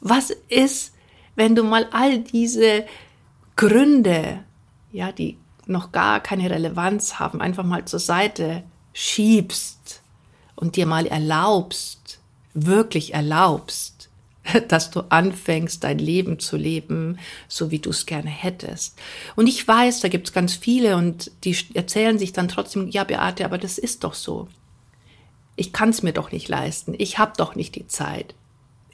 Was 0.00 0.30
ist, 0.48 0.92
wenn 1.36 1.54
du 1.54 1.62
mal 1.62 1.86
all 1.92 2.18
diese 2.18 2.84
Gründe, 3.54 4.40
ja, 4.92 5.12
die 5.12 5.38
noch 5.66 5.92
gar 5.92 6.20
keine 6.20 6.50
Relevanz 6.50 7.18
haben, 7.18 7.40
einfach 7.40 7.64
mal 7.64 7.84
zur 7.84 8.00
Seite 8.00 8.64
schiebst 8.92 10.02
und 10.54 10.76
dir 10.76 10.86
mal 10.86 11.06
erlaubst, 11.06 12.18
wirklich 12.54 13.14
erlaubst, 13.14 13.95
dass 14.68 14.90
du 14.90 15.00
anfängst, 15.08 15.82
dein 15.84 15.98
Leben 15.98 16.38
zu 16.38 16.56
leben, 16.56 17.18
so 17.48 17.70
wie 17.70 17.78
du 17.78 17.90
es 17.90 18.06
gerne 18.06 18.30
hättest. 18.30 18.98
Und 19.34 19.46
ich 19.46 19.66
weiß, 19.66 20.00
da 20.00 20.08
gibt 20.08 20.28
es 20.28 20.32
ganz 20.32 20.54
viele 20.54 20.96
und 20.96 21.30
die 21.44 21.56
erzählen 21.74 22.18
sich 22.18 22.32
dann 22.32 22.48
trotzdem, 22.48 22.88
ja, 22.88 23.04
Beate, 23.04 23.44
aber 23.44 23.58
das 23.58 23.78
ist 23.78 24.04
doch 24.04 24.14
so. 24.14 24.48
Ich 25.56 25.72
kann 25.72 25.88
es 25.88 26.02
mir 26.02 26.12
doch 26.12 26.32
nicht 26.32 26.48
leisten. 26.48 26.94
Ich 26.98 27.18
habe 27.18 27.32
doch 27.36 27.54
nicht 27.54 27.74
die 27.74 27.86
Zeit. 27.86 28.34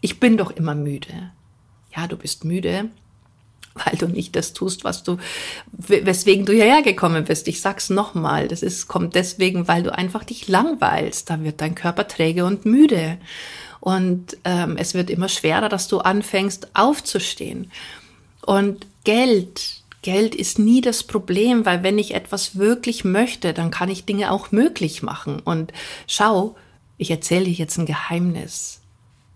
Ich 0.01 0.21
bin 0.21 0.37
doch 0.37 0.51
immer 0.51 0.75
müde. 0.75 1.33
Ja, 1.95 2.07
du 2.07 2.17
bist 2.17 2.45
müde, 2.45 2.91
weil 3.75 3.97
du 3.99 4.07
nicht 4.07 4.37
das 4.37 4.53
tust, 4.53 4.85
was 4.85 5.03
du, 5.03 5.19
weswegen 5.73 6.47
du 6.47 6.53
hierher 6.53 6.83
gekommen 6.83 7.25
bist. 7.25 7.49
Ich 7.49 7.61
sag's 7.61 7.91
nochmal, 7.91 8.49
das 8.49 8.63
ist, 8.63 8.87
kommt 8.87 9.15
deswegen, 9.15 9.67
weil 9.67 9.83
du 9.83 9.93
einfach 9.93 10.25
dich 10.25 10.47
langweilst. 10.49 11.29
Da 11.31 11.43
wird 11.43 11.61
dein 11.61 11.75
Körper 11.75 12.07
träge 12.07 12.45
und 12.45 12.65
müde. 12.65 13.19
Und 13.83 14.37
ähm, 14.45 14.77
es 14.77 14.95
wird 14.95 15.11
immer 15.11 15.29
schwerer, 15.29 15.69
dass 15.69 15.89
du 15.89 15.99
anfängst 15.99 16.69
aufzustehen. 16.77 17.69
Und 18.47 18.87
Geld, 19.03 19.83
Geld 20.03 20.37
ist 20.37 20.61
nie 20.61 20.81
das 20.81 21.03
Problem, 21.03 21.67
weil 21.67 21.83
wenn 21.83 21.99
ich 21.99 22.15
etwas 22.15 22.55
wirklich 22.55 23.03
möchte, 23.03 23.53
dann 23.53 23.73
kann 23.73 23.89
ich 23.89 24.05
Dinge 24.05 24.31
auch 24.31 24.53
möglich 24.53 25.03
machen. 25.03 25.41
Und 25.41 25.73
schau, 26.07 26.55
ich 26.97 27.11
erzähle 27.11 27.47
dir 27.47 27.55
jetzt 27.55 27.77
ein 27.77 27.87
Geheimnis. 27.87 28.83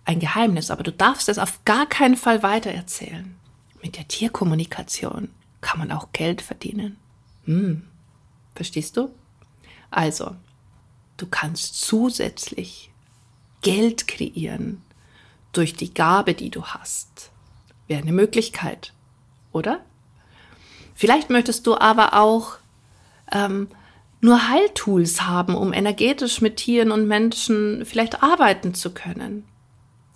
Ein 0.05 0.21
Geheimnis, 0.21 0.71
aber 0.71 0.83
du 0.83 0.93
darfst 0.93 1.27
es 1.27 1.39
auf 1.39 1.65
gar 1.65 1.85
keinen 1.85 2.15
Fall 2.15 2.41
weitererzählen. 2.41 3.35
Mit 3.83 3.97
der 3.97 4.07
Tierkommunikation 4.07 5.27
kann 5.59 5.79
man 5.79 5.91
auch 5.91 6.13
Geld 6.13 6.41
verdienen. 6.41 6.95
Hm. 7.43 7.83
Verstehst 8.55 8.95
du? 8.95 9.09
Also, 9.91 10.37
du 11.17 11.27
kannst 11.27 11.81
zusätzlich 11.81 12.91
Geld 13.61 14.07
kreieren 14.07 14.81
durch 15.51 15.73
die 15.73 15.93
Gabe, 15.93 16.33
die 16.33 16.49
du 16.49 16.63
hast. 16.63 17.31
Wäre 17.87 18.01
eine 18.01 18.11
Möglichkeit, 18.11 18.93
oder? 19.51 19.79
Vielleicht 20.93 21.29
möchtest 21.29 21.67
du 21.67 21.75
aber 21.77 22.13
auch 22.13 22.57
ähm, 23.31 23.67
nur 24.21 24.49
Heiltools 24.49 25.21
haben, 25.21 25.55
um 25.55 25.73
energetisch 25.73 26.41
mit 26.41 26.57
Tieren 26.57 26.91
und 26.91 27.07
Menschen 27.07 27.85
vielleicht 27.85 28.23
arbeiten 28.23 28.73
zu 28.73 28.93
können. 28.93 29.45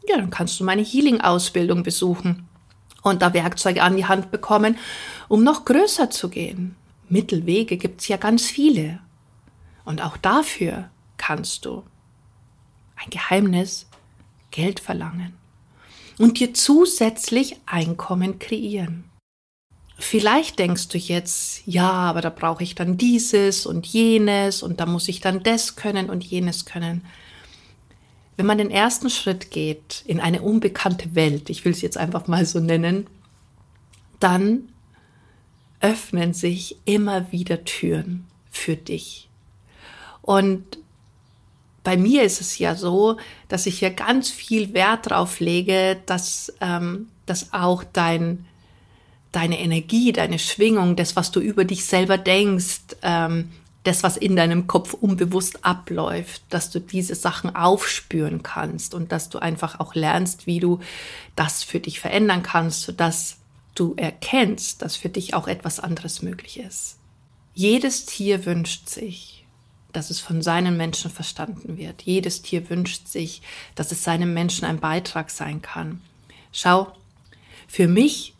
Ja, 0.07 0.17
dann 0.17 0.31
kannst 0.31 0.59
du 0.59 0.63
meine 0.63 0.81
Healing-Ausbildung 0.81 1.83
besuchen 1.83 2.47
und 3.03 3.21
da 3.21 3.33
Werkzeuge 3.33 3.83
an 3.83 3.95
die 3.95 4.05
Hand 4.05 4.31
bekommen, 4.31 4.77
um 5.27 5.43
noch 5.43 5.65
größer 5.65 6.09
zu 6.09 6.29
gehen. 6.29 6.75
Mittelwege 7.09 7.77
gibt's 7.77 8.07
ja 8.07 8.17
ganz 8.17 8.45
viele. 8.45 8.99
Und 9.85 10.01
auch 10.01 10.17
dafür 10.17 10.89
kannst 11.17 11.65
du 11.65 11.83
ein 13.03 13.09
Geheimnis, 13.09 13.87
Geld 14.51 14.79
verlangen 14.79 15.33
und 16.17 16.39
dir 16.39 16.53
zusätzlich 16.53 17.57
Einkommen 17.65 18.39
kreieren. 18.39 19.05
Vielleicht 19.97 20.59
denkst 20.59 20.87
du 20.89 20.97
jetzt, 20.97 21.61
ja, 21.65 21.89
aber 21.89 22.21
da 22.21 22.29
brauche 22.29 22.63
ich 22.63 22.75
dann 22.75 22.97
dieses 22.97 23.65
und 23.65 23.85
jenes 23.85 24.63
und 24.63 24.79
da 24.79 24.85
muss 24.85 25.07
ich 25.07 25.21
dann 25.21 25.43
das 25.43 25.75
können 25.75 26.09
und 26.09 26.23
jenes 26.23 26.65
können. 26.65 27.05
Wenn 28.35 28.47
man 28.47 28.57
den 28.57 28.71
ersten 28.71 29.09
Schritt 29.09 29.51
geht 29.51 30.03
in 30.05 30.19
eine 30.19 30.41
unbekannte 30.41 31.13
Welt, 31.13 31.49
ich 31.49 31.65
will 31.65 31.71
es 31.71 31.81
jetzt 31.81 31.97
einfach 31.97 32.27
mal 32.27 32.45
so 32.45 32.59
nennen, 32.59 33.07
dann 34.19 34.69
öffnen 35.81 36.33
sich 36.33 36.77
immer 36.85 37.31
wieder 37.31 37.63
Türen 37.63 38.25
für 38.49 38.75
dich. 38.75 39.29
Und 40.21 40.79
bei 41.83 41.97
mir 41.97 42.23
ist 42.23 42.41
es 42.41 42.57
ja 42.59 42.75
so, 42.75 43.17
dass 43.47 43.65
ich 43.65 43.79
hier 43.79 43.89
ganz 43.91 44.29
viel 44.29 44.73
Wert 44.73 45.09
drauf 45.09 45.39
lege, 45.39 45.97
dass, 46.05 46.53
ähm, 46.61 47.07
dass 47.25 47.53
auch 47.53 47.83
dein, 47.83 48.45
deine 49.31 49.59
Energie, 49.59 50.11
deine 50.11 50.39
Schwingung, 50.39 50.95
das, 50.95 51.15
was 51.15 51.31
du 51.31 51.39
über 51.39 51.65
dich 51.65 51.85
selber 51.85 52.17
denkst, 52.17 52.81
ähm, 53.01 53.49
das, 53.83 54.03
was 54.03 54.15
in 54.15 54.35
deinem 54.35 54.67
Kopf 54.67 54.93
unbewusst 54.93 55.65
abläuft, 55.65 56.43
dass 56.49 56.69
du 56.69 56.79
diese 56.79 57.15
Sachen 57.15 57.55
aufspüren 57.55 58.43
kannst 58.43 58.93
und 58.93 59.11
dass 59.11 59.29
du 59.29 59.39
einfach 59.39 59.79
auch 59.79 59.95
lernst, 59.95 60.45
wie 60.45 60.59
du 60.59 60.79
das 61.35 61.63
für 61.63 61.79
dich 61.79 61.99
verändern 61.99 62.43
kannst, 62.43 62.83
sodass 62.83 63.37
du 63.73 63.95
erkennst, 63.95 64.83
dass 64.83 64.95
für 64.95 65.09
dich 65.09 65.33
auch 65.33 65.47
etwas 65.47 65.79
anderes 65.79 66.21
möglich 66.21 66.59
ist. 66.59 66.97
Jedes 67.55 68.05
Tier 68.05 68.45
wünscht 68.45 68.87
sich, 68.87 69.40
dass 69.93 70.09
es 70.09 70.19
von 70.19 70.41
seinen 70.41 70.77
Menschen 70.77 71.11
verstanden 71.11 71.77
wird. 71.77 72.01
Jedes 72.03 72.41
Tier 72.41 72.69
wünscht 72.69 73.07
sich, 73.07 73.41
dass 73.75 73.91
es 73.91 74.03
seinem 74.03 74.33
Menschen 74.33 74.65
ein 74.65 74.79
Beitrag 74.79 75.29
sein 75.29 75.61
kann. 75.61 76.01
Schau, 76.51 76.91
für 77.67 77.87
mich 77.87 78.33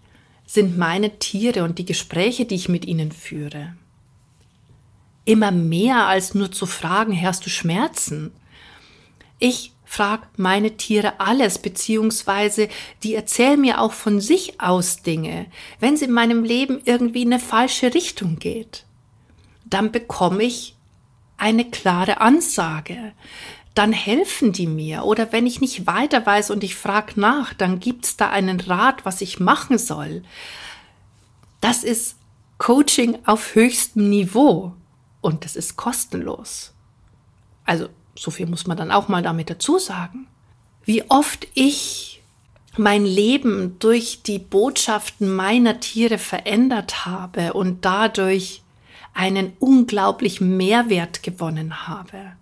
sind 0.45 0.77
meine 0.77 1.17
Tiere 1.19 1.63
und 1.63 1.79
die 1.79 1.85
Gespräche, 1.85 2.45
die 2.45 2.55
ich 2.55 2.67
mit 2.67 2.85
ihnen 2.85 3.11
führe, 3.11 3.75
immer 5.23 5.51
mehr 5.51 6.07
als 6.07 6.33
nur 6.33 6.51
zu 6.51 6.65
fragen, 6.65 7.19
hast 7.21 7.45
du 7.45 7.49
Schmerzen? 7.49 8.31
Ich 9.39 9.71
frage 9.85 10.27
meine 10.37 10.77
Tiere 10.77 11.19
alles, 11.19 11.59
beziehungsweise 11.59 12.69
die 13.03 13.13
erzählen 13.13 13.59
mir 13.59 13.81
auch 13.81 13.93
von 13.93 14.21
sich 14.21 14.59
aus 14.61 15.01
Dinge. 15.01 15.47
Wenn 15.79 15.93
es 15.93 16.01
in 16.01 16.11
meinem 16.11 16.43
Leben 16.43 16.81
irgendwie 16.85 17.23
in 17.23 17.33
eine 17.33 17.41
falsche 17.41 17.93
Richtung 17.93 18.39
geht, 18.39 18.85
dann 19.65 19.91
bekomme 19.91 20.43
ich 20.43 20.75
eine 21.41 21.65
klare 21.65 22.21
Ansage. 22.21 23.13
Dann 23.73 23.93
helfen 23.93 24.51
die 24.51 24.67
mir. 24.67 25.03
Oder 25.03 25.31
wenn 25.31 25.47
ich 25.47 25.59
nicht 25.59 25.87
weiter 25.87 26.25
weiß 26.25 26.51
und 26.51 26.63
ich 26.63 26.75
frage 26.75 27.19
nach, 27.19 27.53
dann 27.53 27.79
gibt's 27.79 28.15
da 28.15 28.29
einen 28.29 28.59
Rat, 28.59 29.05
was 29.05 29.21
ich 29.21 29.39
machen 29.39 29.77
soll. 29.77 30.23
Das 31.59 31.83
ist 31.83 32.15
Coaching 32.57 33.17
auf 33.25 33.55
höchstem 33.55 34.09
Niveau 34.09 34.73
und 35.21 35.45
das 35.45 35.55
ist 35.55 35.77
kostenlos. 35.77 36.73
Also 37.65 37.89
so 38.15 38.29
viel 38.29 38.45
muss 38.45 38.67
man 38.67 38.77
dann 38.77 38.91
auch 38.91 39.07
mal 39.07 39.23
damit 39.23 39.49
dazu 39.49 39.79
sagen. 39.79 40.27
Wie 40.83 41.09
oft 41.09 41.47
ich 41.55 42.21
mein 42.77 43.05
Leben 43.05 43.77
durch 43.79 44.21
die 44.23 44.39
Botschaften 44.39 45.33
meiner 45.33 45.79
Tiere 45.79 46.17
verändert 46.17 47.05
habe 47.05 47.53
und 47.53 47.83
dadurch 47.83 48.61
einen 49.13 49.53
unglaublichen 49.59 50.57
Mehrwert 50.57 51.23
gewonnen 51.23 51.87
habe. 51.87 52.33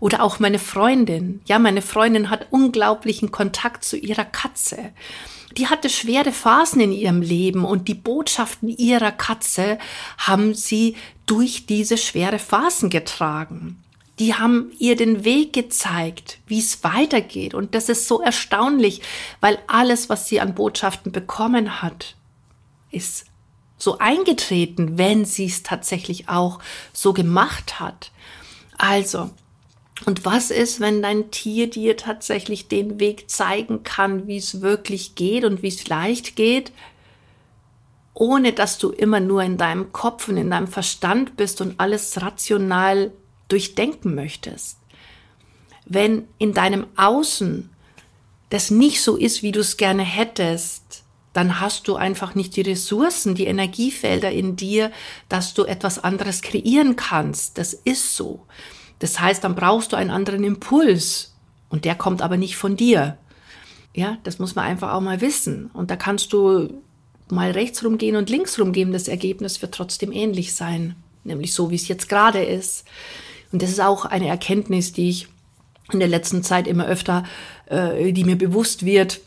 Oder 0.00 0.22
auch 0.22 0.38
meine 0.38 0.58
Freundin. 0.58 1.40
Ja, 1.46 1.58
meine 1.58 1.82
Freundin 1.82 2.30
hat 2.30 2.46
unglaublichen 2.50 3.30
Kontakt 3.30 3.84
zu 3.84 3.96
ihrer 3.96 4.24
Katze. 4.24 4.92
Die 5.56 5.68
hatte 5.68 5.90
schwere 5.90 6.32
Phasen 6.32 6.80
in 6.80 6.92
ihrem 6.92 7.20
Leben 7.20 7.64
und 7.64 7.88
die 7.88 7.94
Botschaften 7.94 8.68
ihrer 8.68 9.12
Katze 9.12 9.78
haben 10.18 10.54
sie 10.54 10.96
durch 11.26 11.66
diese 11.66 11.98
schwere 11.98 12.38
Phasen 12.38 12.90
getragen. 12.90 13.78
Die 14.18 14.34
haben 14.34 14.72
ihr 14.78 14.96
den 14.96 15.24
Weg 15.24 15.52
gezeigt, 15.52 16.38
wie 16.46 16.58
es 16.58 16.84
weitergeht. 16.84 17.54
Und 17.54 17.74
das 17.74 17.88
ist 17.88 18.08
so 18.08 18.20
erstaunlich, 18.20 19.02
weil 19.40 19.58
alles, 19.66 20.08
was 20.08 20.28
sie 20.28 20.40
an 20.40 20.54
Botschaften 20.54 21.12
bekommen 21.12 21.82
hat, 21.82 22.14
ist 22.90 23.26
so 23.82 23.98
eingetreten, 23.98 24.96
wenn 24.96 25.24
sie 25.24 25.46
es 25.46 25.64
tatsächlich 25.64 26.28
auch 26.28 26.60
so 26.92 27.12
gemacht 27.12 27.80
hat. 27.80 28.12
Also, 28.78 29.30
und 30.06 30.24
was 30.24 30.52
ist, 30.52 30.78
wenn 30.78 31.02
dein 31.02 31.32
Tier 31.32 31.68
dir 31.68 31.96
tatsächlich 31.96 32.68
den 32.68 33.00
Weg 33.00 33.28
zeigen 33.28 33.82
kann, 33.82 34.28
wie 34.28 34.36
es 34.36 34.60
wirklich 34.60 35.16
geht 35.16 35.44
und 35.44 35.62
wie 35.64 35.68
es 35.68 35.88
leicht 35.88 36.36
geht, 36.36 36.70
ohne 38.14 38.52
dass 38.52 38.78
du 38.78 38.90
immer 38.90 39.18
nur 39.18 39.42
in 39.42 39.58
deinem 39.58 39.92
Kopf 39.92 40.28
und 40.28 40.36
in 40.36 40.50
deinem 40.50 40.68
Verstand 40.68 41.36
bist 41.36 41.60
und 41.60 41.80
alles 41.80 42.22
rational 42.22 43.10
durchdenken 43.48 44.14
möchtest? 44.14 44.78
Wenn 45.86 46.28
in 46.38 46.54
deinem 46.54 46.86
Außen 46.94 47.68
das 48.50 48.70
nicht 48.70 49.02
so 49.02 49.16
ist, 49.16 49.42
wie 49.42 49.50
du 49.50 49.58
es 49.58 49.76
gerne 49.76 50.04
hättest, 50.04 51.01
dann 51.32 51.60
hast 51.60 51.88
du 51.88 51.96
einfach 51.96 52.34
nicht 52.34 52.56
die 52.56 52.62
Ressourcen, 52.62 53.34
die 53.34 53.46
Energiefelder 53.46 54.30
in 54.30 54.56
dir, 54.56 54.90
dass 55.28 55.54
du 55.54 55.64
etwas 55.64 56.02
anderes 56.02 56.42
kreieren 56.42 56.96
kannst. 56.96 57.58
Das 57.58 57.72
ist 57.72 58.16
so. 58.16 58.46
Das 58.98 59.18
heißt, 59.18 59.42
dann 59.42 59.54
brauchst 59.54 59.92
du 59.92 59.96
einen 59.96 60.10
anderen 60.10 60.44
Impuls 60.44 61.34
und 61.68 61.84
der 61.84 61.94
kommt 61.94 62.22
aber 62.22 62.36
nicht 62.36 62.56
von 62.56 62.76
dir. 62.76 63.18
Ja, 63.94 64.18
das 64.24 64.38
muss 64.38 64.54
man 64.54 64.66
einfach 64.66 64.92
auch 64.92 65.00
mal 65.00 65.20
wissen. 65.20 65.70
Und 65.72 65.90
da 65.90 65.96
kannst 65.96 66.32
du 66.32 66.82
mal 67.28 67.50
rechts 67.50 67.84
rumgehen 67.84 68.16
und 68.16 68.30
links 68.30 68.58
rumgehen. 68.58 68.92
Das 68.92 69.08
Ergebnis 69.08 69.60
wird 69.62 69.74
trotzdem 69.74 70.12
ähnlich 70.12 70.54
sein, 70.54 70.96
nämlich 71.24 71.54
so, 71.54 71.70
wie 71.70 71.76
es 71.76 71.88
jetzt 71.88 72.08
gerade 72.08 72.42
ist. 72.42 72.84
Und 73.52 73.62
das 73.62 73.70
ist 73.70 73.80
auch 73.80 74.04
eine 74.04 74.28
Erkenntnis, 74.28 74.92
die 74.92 75.08
ich 75.08 75.28
in 75.92 75.98
der 75.98 76.08
letzten 76.08 76.42
Zeit 76.42 76.66
immer 76.66 76.86
öfter, 76.86 77.24
äh, 77.66 78.12
die 78.12 78.24
mir 78.24 78.36
bewusst 78.36 78.84
wird, 78.84 79.20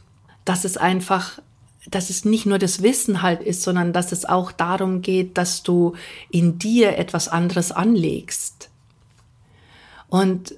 dass 0.45 0.65
es 0.65 0.77
einfach 0.77 1.39
dass 1.87 2.09
es 2.09 2.25
nicht 2.25 2.45
nur 2.45 2.59
das 2.59 2.81
Wissen 2.81 3.21
halt 3.21 3.41
ist, 3.41 3.61
sondern 3.61 3.93
dass 3.93 4.11
es 4.11 4.25
auch 4.25 4.51
darum 4.51 5.01
geht, 5.01 5.37
dass 5.37 5.63
du 5.63 5.93
in 6.29 6.57
dir 6.57 6.97
etwas 6.97 7.27
anderes 7.27 7.71
anlegst. 7.71 8.69
Und 10.07 10.55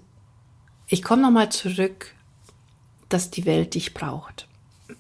ich 0.87 1.03
komme 1.03 1.21
nochmal 1.21 1.49
zurück, 1.49 2.13
dass 3.09 3.29
die 3.29 3.45
Welt 3.45 3.75
dich 3.75 3.93
braucht. 3.93 4.47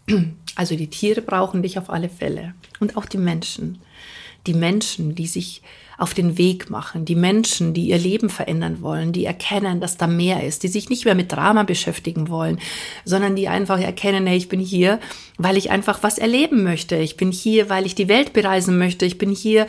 Also 0.55 0.75
die 0.75 0.89
Tiere 0.89 1.21
brauchen 1.21 1.61
dich 1.61 1.77
auf 1.77 1.91
alle 1.91 2.09
Fälle 2.09 2.55
und 2.79 2.97
auch 2.97 3.05
die 3.05 3.19
Menschen. 3.19 3.77
Die 4.47 4.53
Menschen, 4.53 5.13
die 5.13 5.27
sich 5.27 5.61
auf 5.97 6.13
den 6.13 6.37
Weg 6.37 6.69
machen, 6.69 7.05
die 7.05 7.15
Menschen, 7.15 7.73
die 7.73 7.89
ihr 7.89 7.97
Leben 7.97 8.29
verändern 8.29 8.81
wollen, 8.81 9.13
die 9.13 9.25
erkennen, 9.25 9.81
dass 9.81 9.97
da 9.97 10.05
mehr 10.05 10.43
ist, 10.43 10.61
die 10.61 10.67
sich 10.67 10.89
nicht 10.89 11.05
mehr 11.05 11.15
mit 11.15 11.31
Drama 11.31 11.63
beschäftigen 11.63 12.29
wollen, 12.29 12.59
sondern 13.03 13.35
die 13.35 13.47
einfach 13.47 13.79
erkennen, 13.79 14.27
hey, 14.27 14.37
ich 14.37 14.47
bin 14.47 14.59
hier, 14.59 14.99
weil 15.37 15.57
ich 15.57 15.71
einfach 15.71 16.03
was 16.03 16.19
erleben 16.19 16.63
möchte. 16.63 16.97
Ich 16.97 17.17
bin 17.17 17.31
hier, 17.31 17.69
weil 17.69 17.87
ich 17.87 17.95
die 17.95 18.07
Welt 18.07 18.33
bereisen 18.33 18.77
möchte. 18.77 19.05
Ich 19.05 19.17
bin 19.17 19.31
hier, 19.31 19.63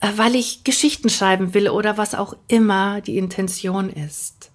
äh, 0.00 0.08
weil 0.16 0.34
ich 0.34 0.64
Geschichten 0.64 1.10
schreiben 1.10 1.52
will 1.52 1.68
oder 1.68 1.98
was 1.98 2.14
auch 2.14 2.34
immer 2.48 3.02
die 3.02 3.18
Intention 3.18 3.90
ist. 3.90 4.50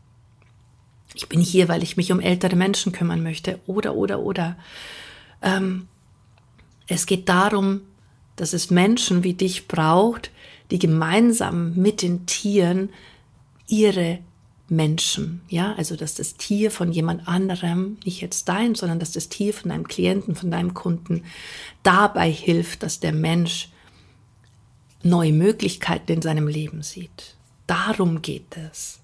Ich 1.14 1.30
bin 1.30 1.40
hier, 1.40 1.70
weil 1.70 1.84
ich 1.84 1.98
mich 1.98 2.12
um 2.12 2.20
ältere 2.20 2.56
Menschen 2.56 2.92
kümmern 2.92 3.22
möchte 3.22 3.60
oder, 3.68 3.96
oder, 3.96 4.20
oder. 4.20 4.58
Ähm, 5.44 5.88
es 6.88 7.06
geht 7.06 7.30
darum, 7.30 7.82
dass 8.36 8.54
es 8.54 8.70
Menschen 8.70 9.24
wie 9.24 9.34
dich 9.34 9.68
braucht, 9.68 10.32
die 10.72 10.80
gemeinsam 10.80 11.76
mit 11.76 12.02
den 12.02 12.26
Tieren 12.26 12.90
ihre 13.68 14.20
Menschen, 14.68 15.42
ja, 15.48 15.74
also 15.76 15.96
dass 15.96 16.16
das 16.16 16.38
Tier 16.38 16.72
von 16.72 16.92
jemand 16.92 17.28
anderem, 17.28 17.98
nicht 18.04 18.22
jetzt 18.22 18.50
dein, 18.50 18.74
sondern 18.74 19.00
dass 19.00 19.12
das 19.12 19.30
Tier 19.30 19.54
von 19.54 19.70
deinem 19.70 19.88
Klienten, 19.88 20.36
von 20.36 20.50
deinem 20.50 20.74
Kunden 20.74 21.24
dabei 21.84 22.32
hilft, 22.32 22.82
dass 22.82 23.00
der 23.00 23.14
Mensch 23.14 23.70
neue 25.04 25.34
Möglichkeiten 25.34 26.14
in 26.14 26.22
seinem 26.22 26.48
Leben 26.48 26.82
sieht. 26.82 27.36
Darum 27.68 28.24
geht 28.24 28.58
es. 28.58 29.00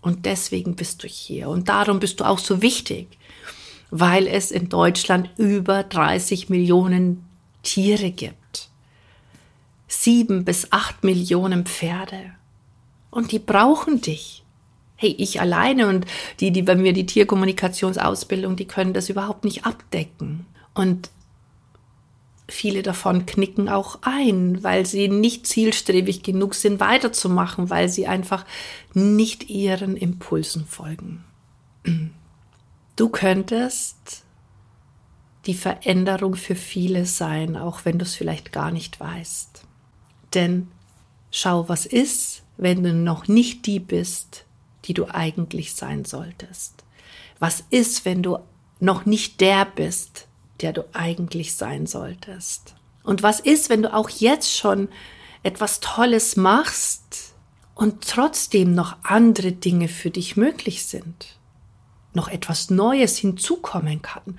Und 0.00 0.26
deswegen 0.26 0.76
bist 0.76 1.02
du 1.02 1.08
hier. 1.08 1.48
Und 1.48 1.68
darum 1.68 1.98
bist 1.98 2.20
du 2.20 2.24
auch 2.24 2.38
so 2.38 2.62
wichtig, 2.62 3.08
weil 3.90 4.28
es 4.28 4.50
in 4.50 4.68
Deutschland 4.68 5.30
über 5.38 5.82
30 5.82 6.50
Millionen 6.50 7.24
Tiere 7.64 8.12
gibt 8.12 8.68
sieben 9.88 10.44
bis 10.44 10.70
acht 10.70 11.04
Millionen 11.04 11.64
Pferde. 11.64 12.32
Und 13.10 13.32
die 13.32 13.38
brauchen 13.38 14.00
dich. 14.00 14.42
Hey, 14.96 15.14
ich 15.18 15.40
alleine 15.40 15.88
und 15.88 16.06
die, 16.40 16.50
die 16.50 16.62
bei 16.62 16.76
mir 16.76 16.92
die 16.92 17.06
Tierkommunikationsausbildung, 17.06 18.56
die 18.56 18.66
können 18.66 18.92
das 18.92 19.08
überhaupt 19.08 19.44
nicht 19.44 19.66
abdecken. 19.66 20.46
Und 20.72 21.10
viele 22.48 22.82
davon 22.82 23.26
knicken 23.26 23.68
auch 23.68 23.98
ein, 24.02 24.62
weil 24.62 24.86
sie 24.86 25.08
nicht 25.08 25.46
zielstrebig 25.46 26.22
genug 26.22 26.54
sind, 26.54 26.80
weiterzumachen, 26.80 27.70
weil 27.70 27.88
sie 27.88 28.06
einfach 28.06 28.44
nicht 28.92 29.50
ihren 29.50 29.96
Impulsen 29.96 30.66
folgen. 30.66 31.24
Du 32.96 33.08
könntest 33.08 34.23
die 35.46 35.54
Veränderung 35.54 36.34
für 36.36 36.54
viele 36.54 37.06
sein, 37.06 37.56
auch 37.56 37.84
wenn 37.84 37.98
du 37.98 38.04
es 38.04 38.14
vielleicht 38.14 38.52
gar 38.52 38.70
nicht 38.70 39.00
weißt. 39.00 39.64
Denn 40.32 40.68
schau, 41.30 41.68
was 41.68 41.86
ist, 41.86 42.42
wenn 42.56 42.82
du 42.82 42.92
noch 42.92 43.28
nicht 43.28 43.66
die 43.66 43.80
bist, 43.80 44.44
die 44.84 44.94
du 44.94 45.06
eigentlich 45.06 45.74
sein 45.74 46.04
solltest. 46.04 46.84
Was 47.38 47.64
ist, 47.70 48.04
wenn 48.04 48.22
du 48.22 48.38
noch 48.80 49.06
nicht 49.06 49.40
der 49.40 49.64
bist, 49.64 50.26
der 50.60 50.72
du 50.72 50.84
eigentlich 50.92 51.54
sein 51.54 51.86
solltest. 51.86 52.74
Und 53.02 53.22
was 53.22 53.40
ist, 53.40 53.68
wenn 53.70 53.82
du 53.82 53.92
auch 53.92 54.08
jetzt 54.08 54.56
schon 54.56 54.88
etwas 55.42 55.80
Tolles 55.80 56.36
machst 56.36 57.34
und 57.74 58.06
trotzdem 58.08 58.74
noch 58.74 58.96
andere 59.02 59.52
Dinge 59.52 59.88
für 59.88 60.10
dich 60.10 60.36
möglich 60.36 60.86
sind? 60.86 61.38
Noch 62.12 62.28
etwas 62.28 62.70
Neues 62.70 63.18
hinzukommen 63.18 64.00
kann. 64.00 64.38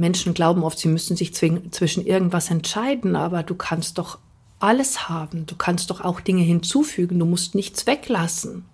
Menschen 0.00 0.32
glauben 0.32 0.64
oft, 0.64 0.78
sie 0.78 0.88
müssen 0.88 1.14
sich 1.14 1.34
zwischen 1.34 2.06
irgendwas 2.06 2.50
entscheiden, 2.50 3.16
aber 3.16 3.42
du 3.42 3.54
kannst 3.54 3.98
doch 3.98 4.18
alles 4.58 5.10
haben. 5.10 5.44
Du 5.44 5.56
kannst 5.56 5.90
doch 5.90 6.00
auch 6.00 6.20
Dinge 6.20 6.42
hinzufügen. 6.42 7.18
Du 7.18 7.26
musst 7.26 7.54
nichts 7.54 7.86
weglassen. 7.86 8.64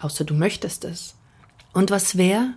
Außer 0.00 0.24
du 0.24 0.34
möchtest 0.34 0.84
es. 0.84 1.14
Und 1.72 1.92
was 1.92 2.16
wäre, 2.16 2.54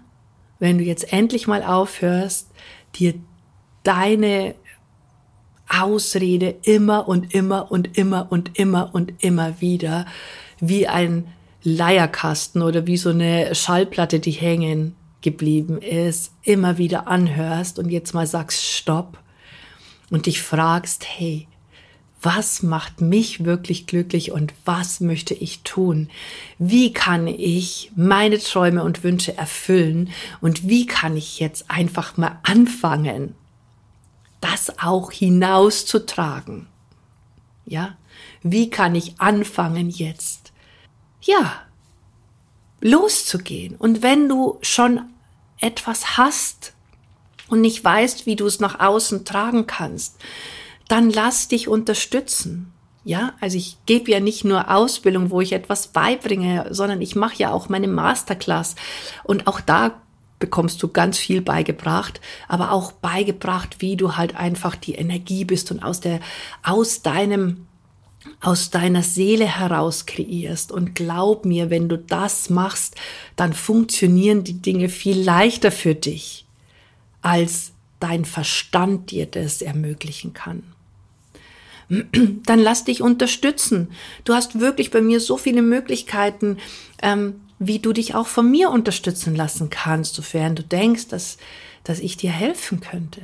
wenn 0.57 0.79
du 0.79 0.83
jetzt 0.83 1.13
endlich 1.13 1.45
mal 1.45 1.63
aufhörst, 1.63 2.49
dir 2.95 3.13
deine 3.83 4.55
Ausrede 5.69 6.55
immer 6.63 7.07
und 7.07 7.33
immer 7.33 7.71
und 7.71 7.95
immer 7.95 8.31
und 8.31 8.57
immer 8.57 8.89
und 8.93 9.23
immer 9.23 9.61
wieder 9.61 10.07
wie 10.59 10.87
ein 10.87 11.27
Leierkasten 11.63 12.63
oder 12.63 12.87
wie 12.87 12.97
so 12.97 13.09
eine 13.09 13.53
Schallplatte, 13.53 14.19
die 14.19 14.31
hängen 14.31 14.95
geblieben 15.25 15.81
ist, 15.81 16.31
immer 16.43 16.77
wieder 16.77 17.07
anhörst 17.07 17.79
und 17.79 17.89
jetzt 17.89 18.13
mal 18.13 18.27
sagst 18.27 18.63
Stopp 18.63 19.17
und 20.11 20.27
dich 20.27 20.41
fragst, 20.41 21.03
hey, 21.05 21.47
was 22.21 22.61
macht 22.61 23.01
mich 23.01 23.43
wirklich 23.43 23.87
glücklich 23.87 24.31
und 24.31 24.53
was 24.65 24.99
möchte 24.99 25.33
ich 25.33 25.63
tun? 25.63 26.09
Wie 26.59 26.93
kann 26.93 27.25
ich 27.27 27.91
meine 27.95 28.37
Träume 28.37 28.83
und 28.83 29.03
Wünsche 29.03 29.35
erfüllen 29.35 30.11
und 30.41 30.69
wie 30.69 30.85
kann 30.85 31.17
ich 31.17 31.39
jetzt 31.39 31.71
einfach 31.71 32.17
mal 32.17 32.39
anfangen, 32.43 33.33
das 34.41 34.77
auch 34.79 35.11
hinauszutragen? 35.11 36.67
Ja, 37.65 37.97
wie 38.43 38.69
kann 38.69 38.93
ich 38.93 39.19
anfangen 39.19 39.89
jetzt? 39.89 40.53
Ja, 41.21 41.65
loszugehen. 42.79 43.75
Und 43.75 44.03
wenn 44.03 44.29
du 44.29 44.59
schon 44.61 45.01
etwas 45.59 46.17
hast 46.17 46.73
und 47.47 47.61
nicht 47.61 47.83
weißt, 47.83 48.25
wie 48.25 48.35
du 48.35 48.45
es 48.45 48.59
nach 48.59 48.79
außen 48.79 49.25
tragen 49.25 49.67
kannst, 49.67 50.17
dann 50.87 51.09
lass 51.09 51.47
dich 51.47 51.67
unterstützen. 51.67 52.71
Ja, 53.03 53.33
also 53.39 53.55
ich 53.57 53.77
gebe 53.85 54.09
ja 54.09 54.19
nicht 54.19 54.45
nur 54.45 54.71
Ausbildung, 54.71 55.29
wo 55.29 55.39
ich 55.39 55.53
etwas 55.53 55.89
beibringe, 55.89 56.67
sondern 56.71 57.01
ich 57.01 57.15
mache 57.15 57.35
ja 57.37 57.51
auch 57.51 57.69
meine 57.69 57.87
Masterclass. 57.87 58.75
Und 59.23 59.45
auch 59.45 59.61
da 59.61 60.01
bekommst 60.39 60.81
du 60.81 60.87
ganz 60.87 61.17
viel 61.17 61.41
beigebracht, 61.41 62.19
aber 62.47 62.71
auch 62.71 62.91
beigebracht, 62.91 63.77
wie 63.79 63.95
du 63.95 64.17
halt 64.17 64.35
einfach 64.35 64.75
die 64.75 64.95
Energie 64.95 65.45
bist 65.45 65.71
und 65.71 65.83
aus 65.83 65.99
der, 65.99 66.19
aus 66.63 67.03
deinem, 67.03 67.67
aus 68.41 68.69
deiner 68.69 69.03
Seele 69.03 69.45
heraus 69.45 70.05
kreierst. 70.05 70.71
Und 70.71 70.95
glaub 70.95 71.45
mir, 71.45 71.69
wenn 71.69 71.89
du 71.89 71.97
das 71.97 72.49
machst, 72.49 72.95
dann 73.35 73.53
funktionieren 73.53 74.43
die 74.43 74.61
Dinge 74.61 74.89
viel 74.89 75.19
leichter 75.19 75.71
für 75.71 75.95
dich, 75.95 76.45
als 77.21 77.71
dein 77.99 78.25
Verstand 78.25 79.11
dir 79.11 79.25
das 79.25 79.61
ermöglichen 79.61 80.33
kann 80.33 80.63
dann 82.45 82.59
lass 82.59 82.83
dich 82.83 83.01
unterstützen. 83.01 83.89
Du 84.23 84.33
hast 84.33 84.59
wirklich 84.59 84.91
bei 84.91 85.01
mir 85.01 85.19
so 85.19 85.37
viele 85.37 85.61
Möglichkeiten, 85.61 86.57
ähm, 87.01 87.41
wie 87.59 87.79
du 87.79 87.93
dich 87.93 88.15
auch 88.15 88.27
von 88.27 88.49
mir 88.49 88.69
unterstützen 88.69 89.35
lassen 89.35 89.69
kannst, 89.69 90.15
sofern 90.15 90.55
du 90.55 90.63
denkst, 90.63 91.07
dass, 91.07 91.37
dass 91.83 91.99
ich 91.99 92.17
dir 92.17 92.31
helfen 92.31 92.81
könnte. 92.81 93.21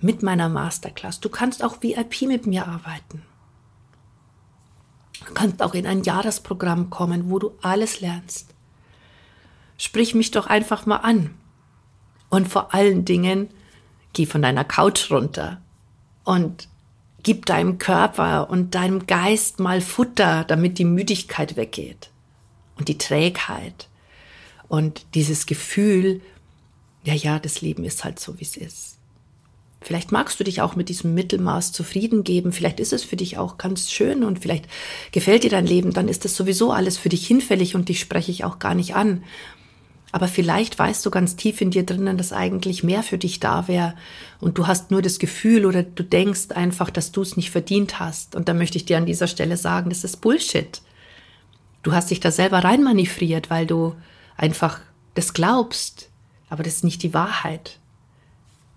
Mit 0.00 0.22
meiner 0.22 0.48
Masterclass. 0.48 1.20
Du 1.20 1.28
kannst 1.28 1.62
auch 1.62 1.82
VIP 1.82 2.22
mit 2.22 2.46
mir 2.46 2.66
arbeiten. 2.66 3.22
Du 5.26 5.34
kannst 5.34 5.62
auch 5.62 5.74
in 5.74 5.86
ein 5.86 6.02
Jahresprogramm 6.02 6.90
kommen, 6.90 7.30
wo 7.30 7.38
du 7.38 7.52
alles 7.62 8.00
lernst. 8.00 8.54
Sprich 9.78 10.14
mich 10.14 10.30
doch 10.30 10.46
einfach 10.46 10.86
mal 10.86 10.96
an. 10.96 11.34
Und 12.28 12.48
vor 12.48 12.74
allen 12.74 13.04
Dingen, 13.04 13.48
geh 14.12 14.26
von 14.26 14.42
deiner 14.42 14.64
Couch 14.64 15.10
runter 15.10 15.60
und 16.24 16.68
Gib 17.22 17.46
deinem 17.46 17.78
Körper 17.78 18.50
und 18.50 18.74
deinem 18.74 19.06
Geist 19.06 19.60
mal 19.60 19.80
Futter, 19.80 20.44
damit 20.44 20.78
die 20.78 20.84
Müdigkeit 20.84 21.56
weggeht 21.56 22.10
und 22.76 22.88
die 22.88 22.98
Trägheit 22.98 23.88
und 24.68 25.06
dieses 25.14 25.46
Gefühl, 25.46 26.20
ja, 27.04 27.14
ja, 27.14 27.38
das 27.38 27.60
Leben 27.60 27.84
ist 27.84 28.02
halt 28.02 28.18
so, 28.18 28.40
wie 28.40 28.44
es 28.44 28.56
ist. 28.56 28.98
Vielleicht 29.84 30.12
magst 30.12 30.38
du 30.38 30.44
dich 30.44 30.60
auch 30.60 30.76
mit 30.76 30.88
diesem 30.88 31.14
Mittelmaß 31.14 31.72
zufrieden 31.72 32.24
geben. 32.24 32.52
Vielleicht 32.52 32.80
ist 32.80 32.92
es 32.92 33.04
für 33.04 33.16
dich 33.16 33.38
auch 33.38 33.58
ganz 33.58 33.90
schön 33.90 34.24
und 34.24 34.38
vielleicht 34.38 34.66
gefällt 35.10 35.44
dir 35.44 35.50
dein 35.50 35.66
Leben. 35.66 35.92
Dann 35.92 36.08
ist 36.08 36.24
das 36.24 36.36
sowieso 36.36 36.72
alles 36.72 36.98
für 36.98 37.08
dich 37.08 37.26
hinfällig 37.26 37.74
und 37.74 37.88
dich 37.88 38.00
spreche 38.00 38.30
ich 38.30 38.44
auch 38.44 38.58
gar 38.58 38.74
nicht 38.74 38.94
an. 38.94 39.24
Aber 40.12 40.28
vielleicht 40.28 40.78
weißt 40.78 41.04
du 41.04 41.10
ganz 41.10 41.36
tief 41.36 41.62
in 41.62 41.70
dir 41.70 41.84
drinnen, 41.84 42.18
dass 42.18 42.34
eigentlich 42.34 42.84
mehr 42.84 43.02
für 43.02 43.16
dich 43.16 43.40
da 43.40 43.66
wäre 43.66 43.94
und 44.40 44.58
du 44.58 44.66
hast 44.66 44.90
nur 44.90 45.00
das 45.00 45.18
Gefühl 45.18 45.64
oder 45.64 45.82
du 45.82 46.02
denkst 46.02 46.50
einfach, 46.50 46.90
dass 46.90 47.12
du 47.12 47.22
es 47.22 47.38
nicht 47.38 47.50
verdient 47.50 47.98
hast. 47.98 48.36
Und 48.36 48.48
da 48.48 48.54
möchte 48.54 48.76
ich 48.76 48.84
dir 48.84 48.98
an 48.98 49.06
dieser 49.06 49.26
Stelle 49.26 49.56
sagen, 49.56 49.88
das 49.88 50.04
ist 50.04 50.20
Bullshit. 50.20 50.82
Du 51.82 51.92
hast 51.92 52.10
dich 52.10 52.20
da 52.20 52.30
selber 52.30 52.62
reinmanövriert, 52.62 53.48
weil 53.48 53.66
du 53.66 53.94
einfach 54.36 54.80
das 55.14 55.32
glaubst. 55.32 56.10
Aber 56.50 56.62
das 56.62 56.76
ist 56.76 56.84
nicht 56.84 57.02
die 57.02 57.14
Wahrheit. 57.14 57.78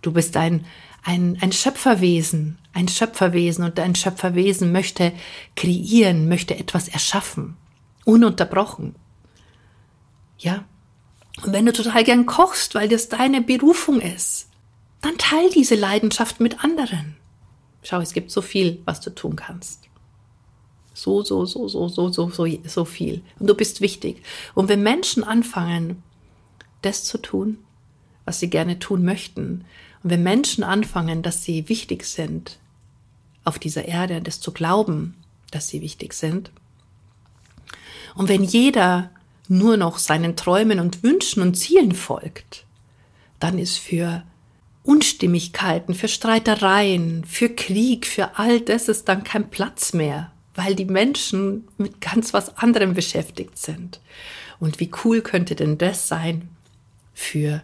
Du 0.02 0.14
bist 0.14 0.38
ein, 0.38 0.66
ein, 1.06 1.38
ein 1.40 1.52
Schöpferwesen, 1.52 2.58
ein 2.74 2.88
Schöpferwesen 2.88 3.64
und 3.64 3.80
ein 3.80 3.96
Schöpferwesen 3.96 4.72
möchte 4.72 5.14
kreieren, 5.56 6.28
möchte 6.28 6.58
etwas 6.58 6.88
erschaffen. 6.88 7.56
Ununterbrochen. 8.04 8.96
Ja, 10.38 10.66
und 11.44 11.54
wenn 11.54 11.66
du 11.66 11.74
total 11.74 12.04
gern 12.04 12.26
kochst, 12.26 12.76
weil 12.76 12.90
das 12.90 13.08
deine 13.10 13.42
Berufung 13.42 14.02
ist, 14.02 14.50
dann 15.02 15.18
teil 15.18 15.50
diese 15.52 15.76
Leidenschaft 15.76 16.40
mit 16.40 16.64
anderen. 16.64 17.18
Schau, 17.84 18.00
es 18.00 18.14
gibt 18.14 18.32
so 18.32 18.42
viel, 18.42 18.82
was 18.86 19.00
du 19.02 19.12
tun 19.12 19.36
kannst. 19.36 19.84
So, 20.94 21.24
so, 21.24 21.46
so, 21.46 21.68
so, 21.68 21.88
so, 21.88 22.10
so, 22.10 22.30
so, 22.30 22.48
so 22.66 22.86
viel. 22.86 23.22
Und 23.38 23.48
du 23.48 23.54
bist 23.54 23.82
wichtig. 23.82 24.24
Und 24.56 24.70
wenn 24.70 24.82
Menschen 24.82 25.24
anfangen, 25.24 26.02
das 26.82 27.04
zu 27.04 27.18
tun, 27.20 27.58
was 28.24 28.40
sie 28.40 28.50
gerne 28.50 28.80
tun 28.80 29.04
möchten, 29.04 29.66
und 30.06 30.12
wenn 30.12 30.22
Menschen 30.22 30.64
anfangen, 30.64 31.24
dass 31.24 31.44
sie 31.44 31.68
wichtig 31.68 32.06
sind 32.06 32.60
auf 33.44 33.58
dieser 33.58 33.86
Erde, 33.86 34.22
das 34.22 34.40
zu 34.40 34.52
glauben, 34.52 35.16
dass 35.50 35.68
sie 35.68 35.82
wichtig 35.82 36.14
sind, 36.14 36.52
und 38.14 38.30
wenn 38.30 38.44
jeder 38.44 39.10
nur 39.48 39.78
noch 39.78 39.98
seinen 39.98 40.36
Träumen 40.36 40.80
und 40.80 41.02
Wünschen 41.02 41.42
und 41.42 41.56
Zielen 41.56 41.94
folgt, 41.94 42.66
dann 43.40 43.58
ist 43.58 43.80
für 43.80 44.22
Unstimmigkeiten, 44.84 45.96
für 45.96 46.08
Streitereien, 46.08 47.26
für 47.26 47.50
Krieg, 47.50 48.06
für 48.06 48.38
all 48.38 48.62
das 48.62 48.90
ist 48.90 49.10
dann 49.10 49.24
kein 49.24 49.50
Platz 49.50 49.94
mehr, 49.94 50.32
weil 50.54 50.76
die 50.76 50.86
Menschen 50.86 51.68
mit 51.80 52.00
ganz 52.00 52.32
was 52.32 52.60
anderem 52.60 52.94
beschäftigt 52.94 53.58
sind. 53.58 54.02
Und 54.60 54.80
wie 54.80 54.92
cool 55.04 55.22
könnte 55.22 55.56
denn 55.56 55.80
das 55.80 56.08
sein 56.08 56.50
für 57.16 57.64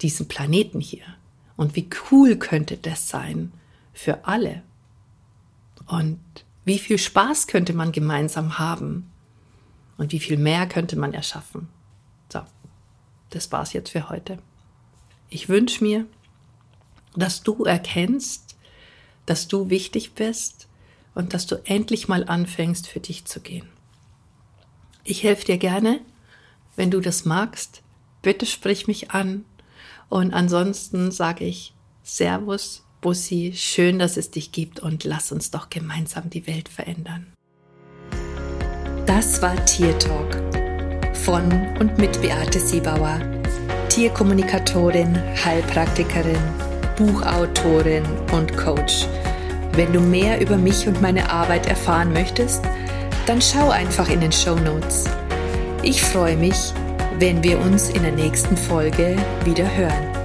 diesen 0.00 0.28
Planeten 0.28 0.78
hier? 0.78 1.02
Und 1.56 1.76
wie 1.76 1.88
cool 2.10 2.36
könnte 2.36 2.76
das 2.76 3.08
sein 3.08 3.52
für 3.92 4.26
alle? 4.26 4.62
Und 5.86 6.20
wie 6.64 6.78
viel 6.78 6.98
Spaß 6.98 7.46
könnte 7.46 7.72
man 7.72 7.92
gemeinsam 7.92 8.58
haben? 8.58 9.10
Und 9.96 10.12
wie 10.12 10.20
viel 10.20 10.36
mehr 10.36 10.66
könnte 10.66 10.96
man 10.96 11.14
erschaffen? 11.14 11.68
So, 12.30 12.40
das 13.30 13.50
war's 13.52 13.72
jetzt 13.72 13.90
für 13.90 14.08
heute. 14.10 14.38
Ich 15.30 15.48
wünsche 15.48 15.82
mir, 15.82 16.06
dass 17.14 17.42
du 17.42 17.64
erkennst, 17.64 18.56
dass 19.24 19.48
du 19.48 19.70
wichtig 19.70 20.14
bist 20.14 20.68
und 21.14 21.34
dass 21.34 21.46
du 21.46 21.56
endlich 21.64 22.08
mal 22.08 22.28
anfängst, 22.28 22.86
für 22.86 23.00
dich 23.00 23.24
zu 23.24 23.40
gehen. 23.40 23.68
Ich 25.02 25.22
helfe 25.22 25.46
dir 25.46 25.58
gerne, 25.58 26.00
wenn 26.76 26.90
du 26.90 27.00
das 27.00 27.24
magst. 27.24 27.82
Bitte 28.22 28.44
sprich 28.44 28.86
mich 28.86 29.12
an. 29.12 29.44
Und 30.08 30.32
ansonsten 30.32 31.10
sage 31.10 31.44
ich 31.44 31.74
Servus, 32.02 32.84
Bussi, 33.00 33.52
schön, 33.54 33.98
dass 33.98 34.16
es 34.16 34.30
dich 34.30 34.52
gibt 34.52 34.80
und 34.80 35.04
lass 35.04 35.32
uns 35.32 35.50
doch 35.50 35.70
gemeinsam 35.70 36.30
die 36.30 36.46
Welt 36.46 36.68
verändern. 36.68 37.26
Das 39.06 39.42
war 39.42 39.64
Tier 39.66 39.96
Talk 39.98 40.36
von 41.14 41.50
und 41.78 41.98
mit 41.98 42.20
Beate 42.20 42.60
Siebauer, 42.60 43.20
Tierkommunikatorin, 43.88 45.16
Heilpraktikerin, 45.44 46.40
Buchautorin 46.96 48.04
und 48.32 48.56
Coach. 48.56 49.06
Wenn 49.72 49.92
du 49.92 50.00
mehr 50.00 50.40
über 50.40 50.56
mich 50.56 50.86
und 50.86 51.02
meine 51.02 51.30
Arbeit 51.30 51.66
erfahren 51.66 52.12
möchtest, 52.12 52.62
dann 53.26 53.42
schau 53.42 53.70
einfach 53.70 54.08
in 54.08 54.20
den 54.20 54.32
Show 54.32 54.54
Notes. 54.54 55.04
Ich 55.82 56.02
freue 56.02 56.36
mich, 56.36 56.72
wenn 57.18 57.42
wir 57.42 57.58
uns 57.58 57.88
in 57.90 58.02
der 58.02 58.12
nächsten 58.12 58.56
Folge 58.56 59.16
wieder 59.44 59.74
hören. 59.76 60.15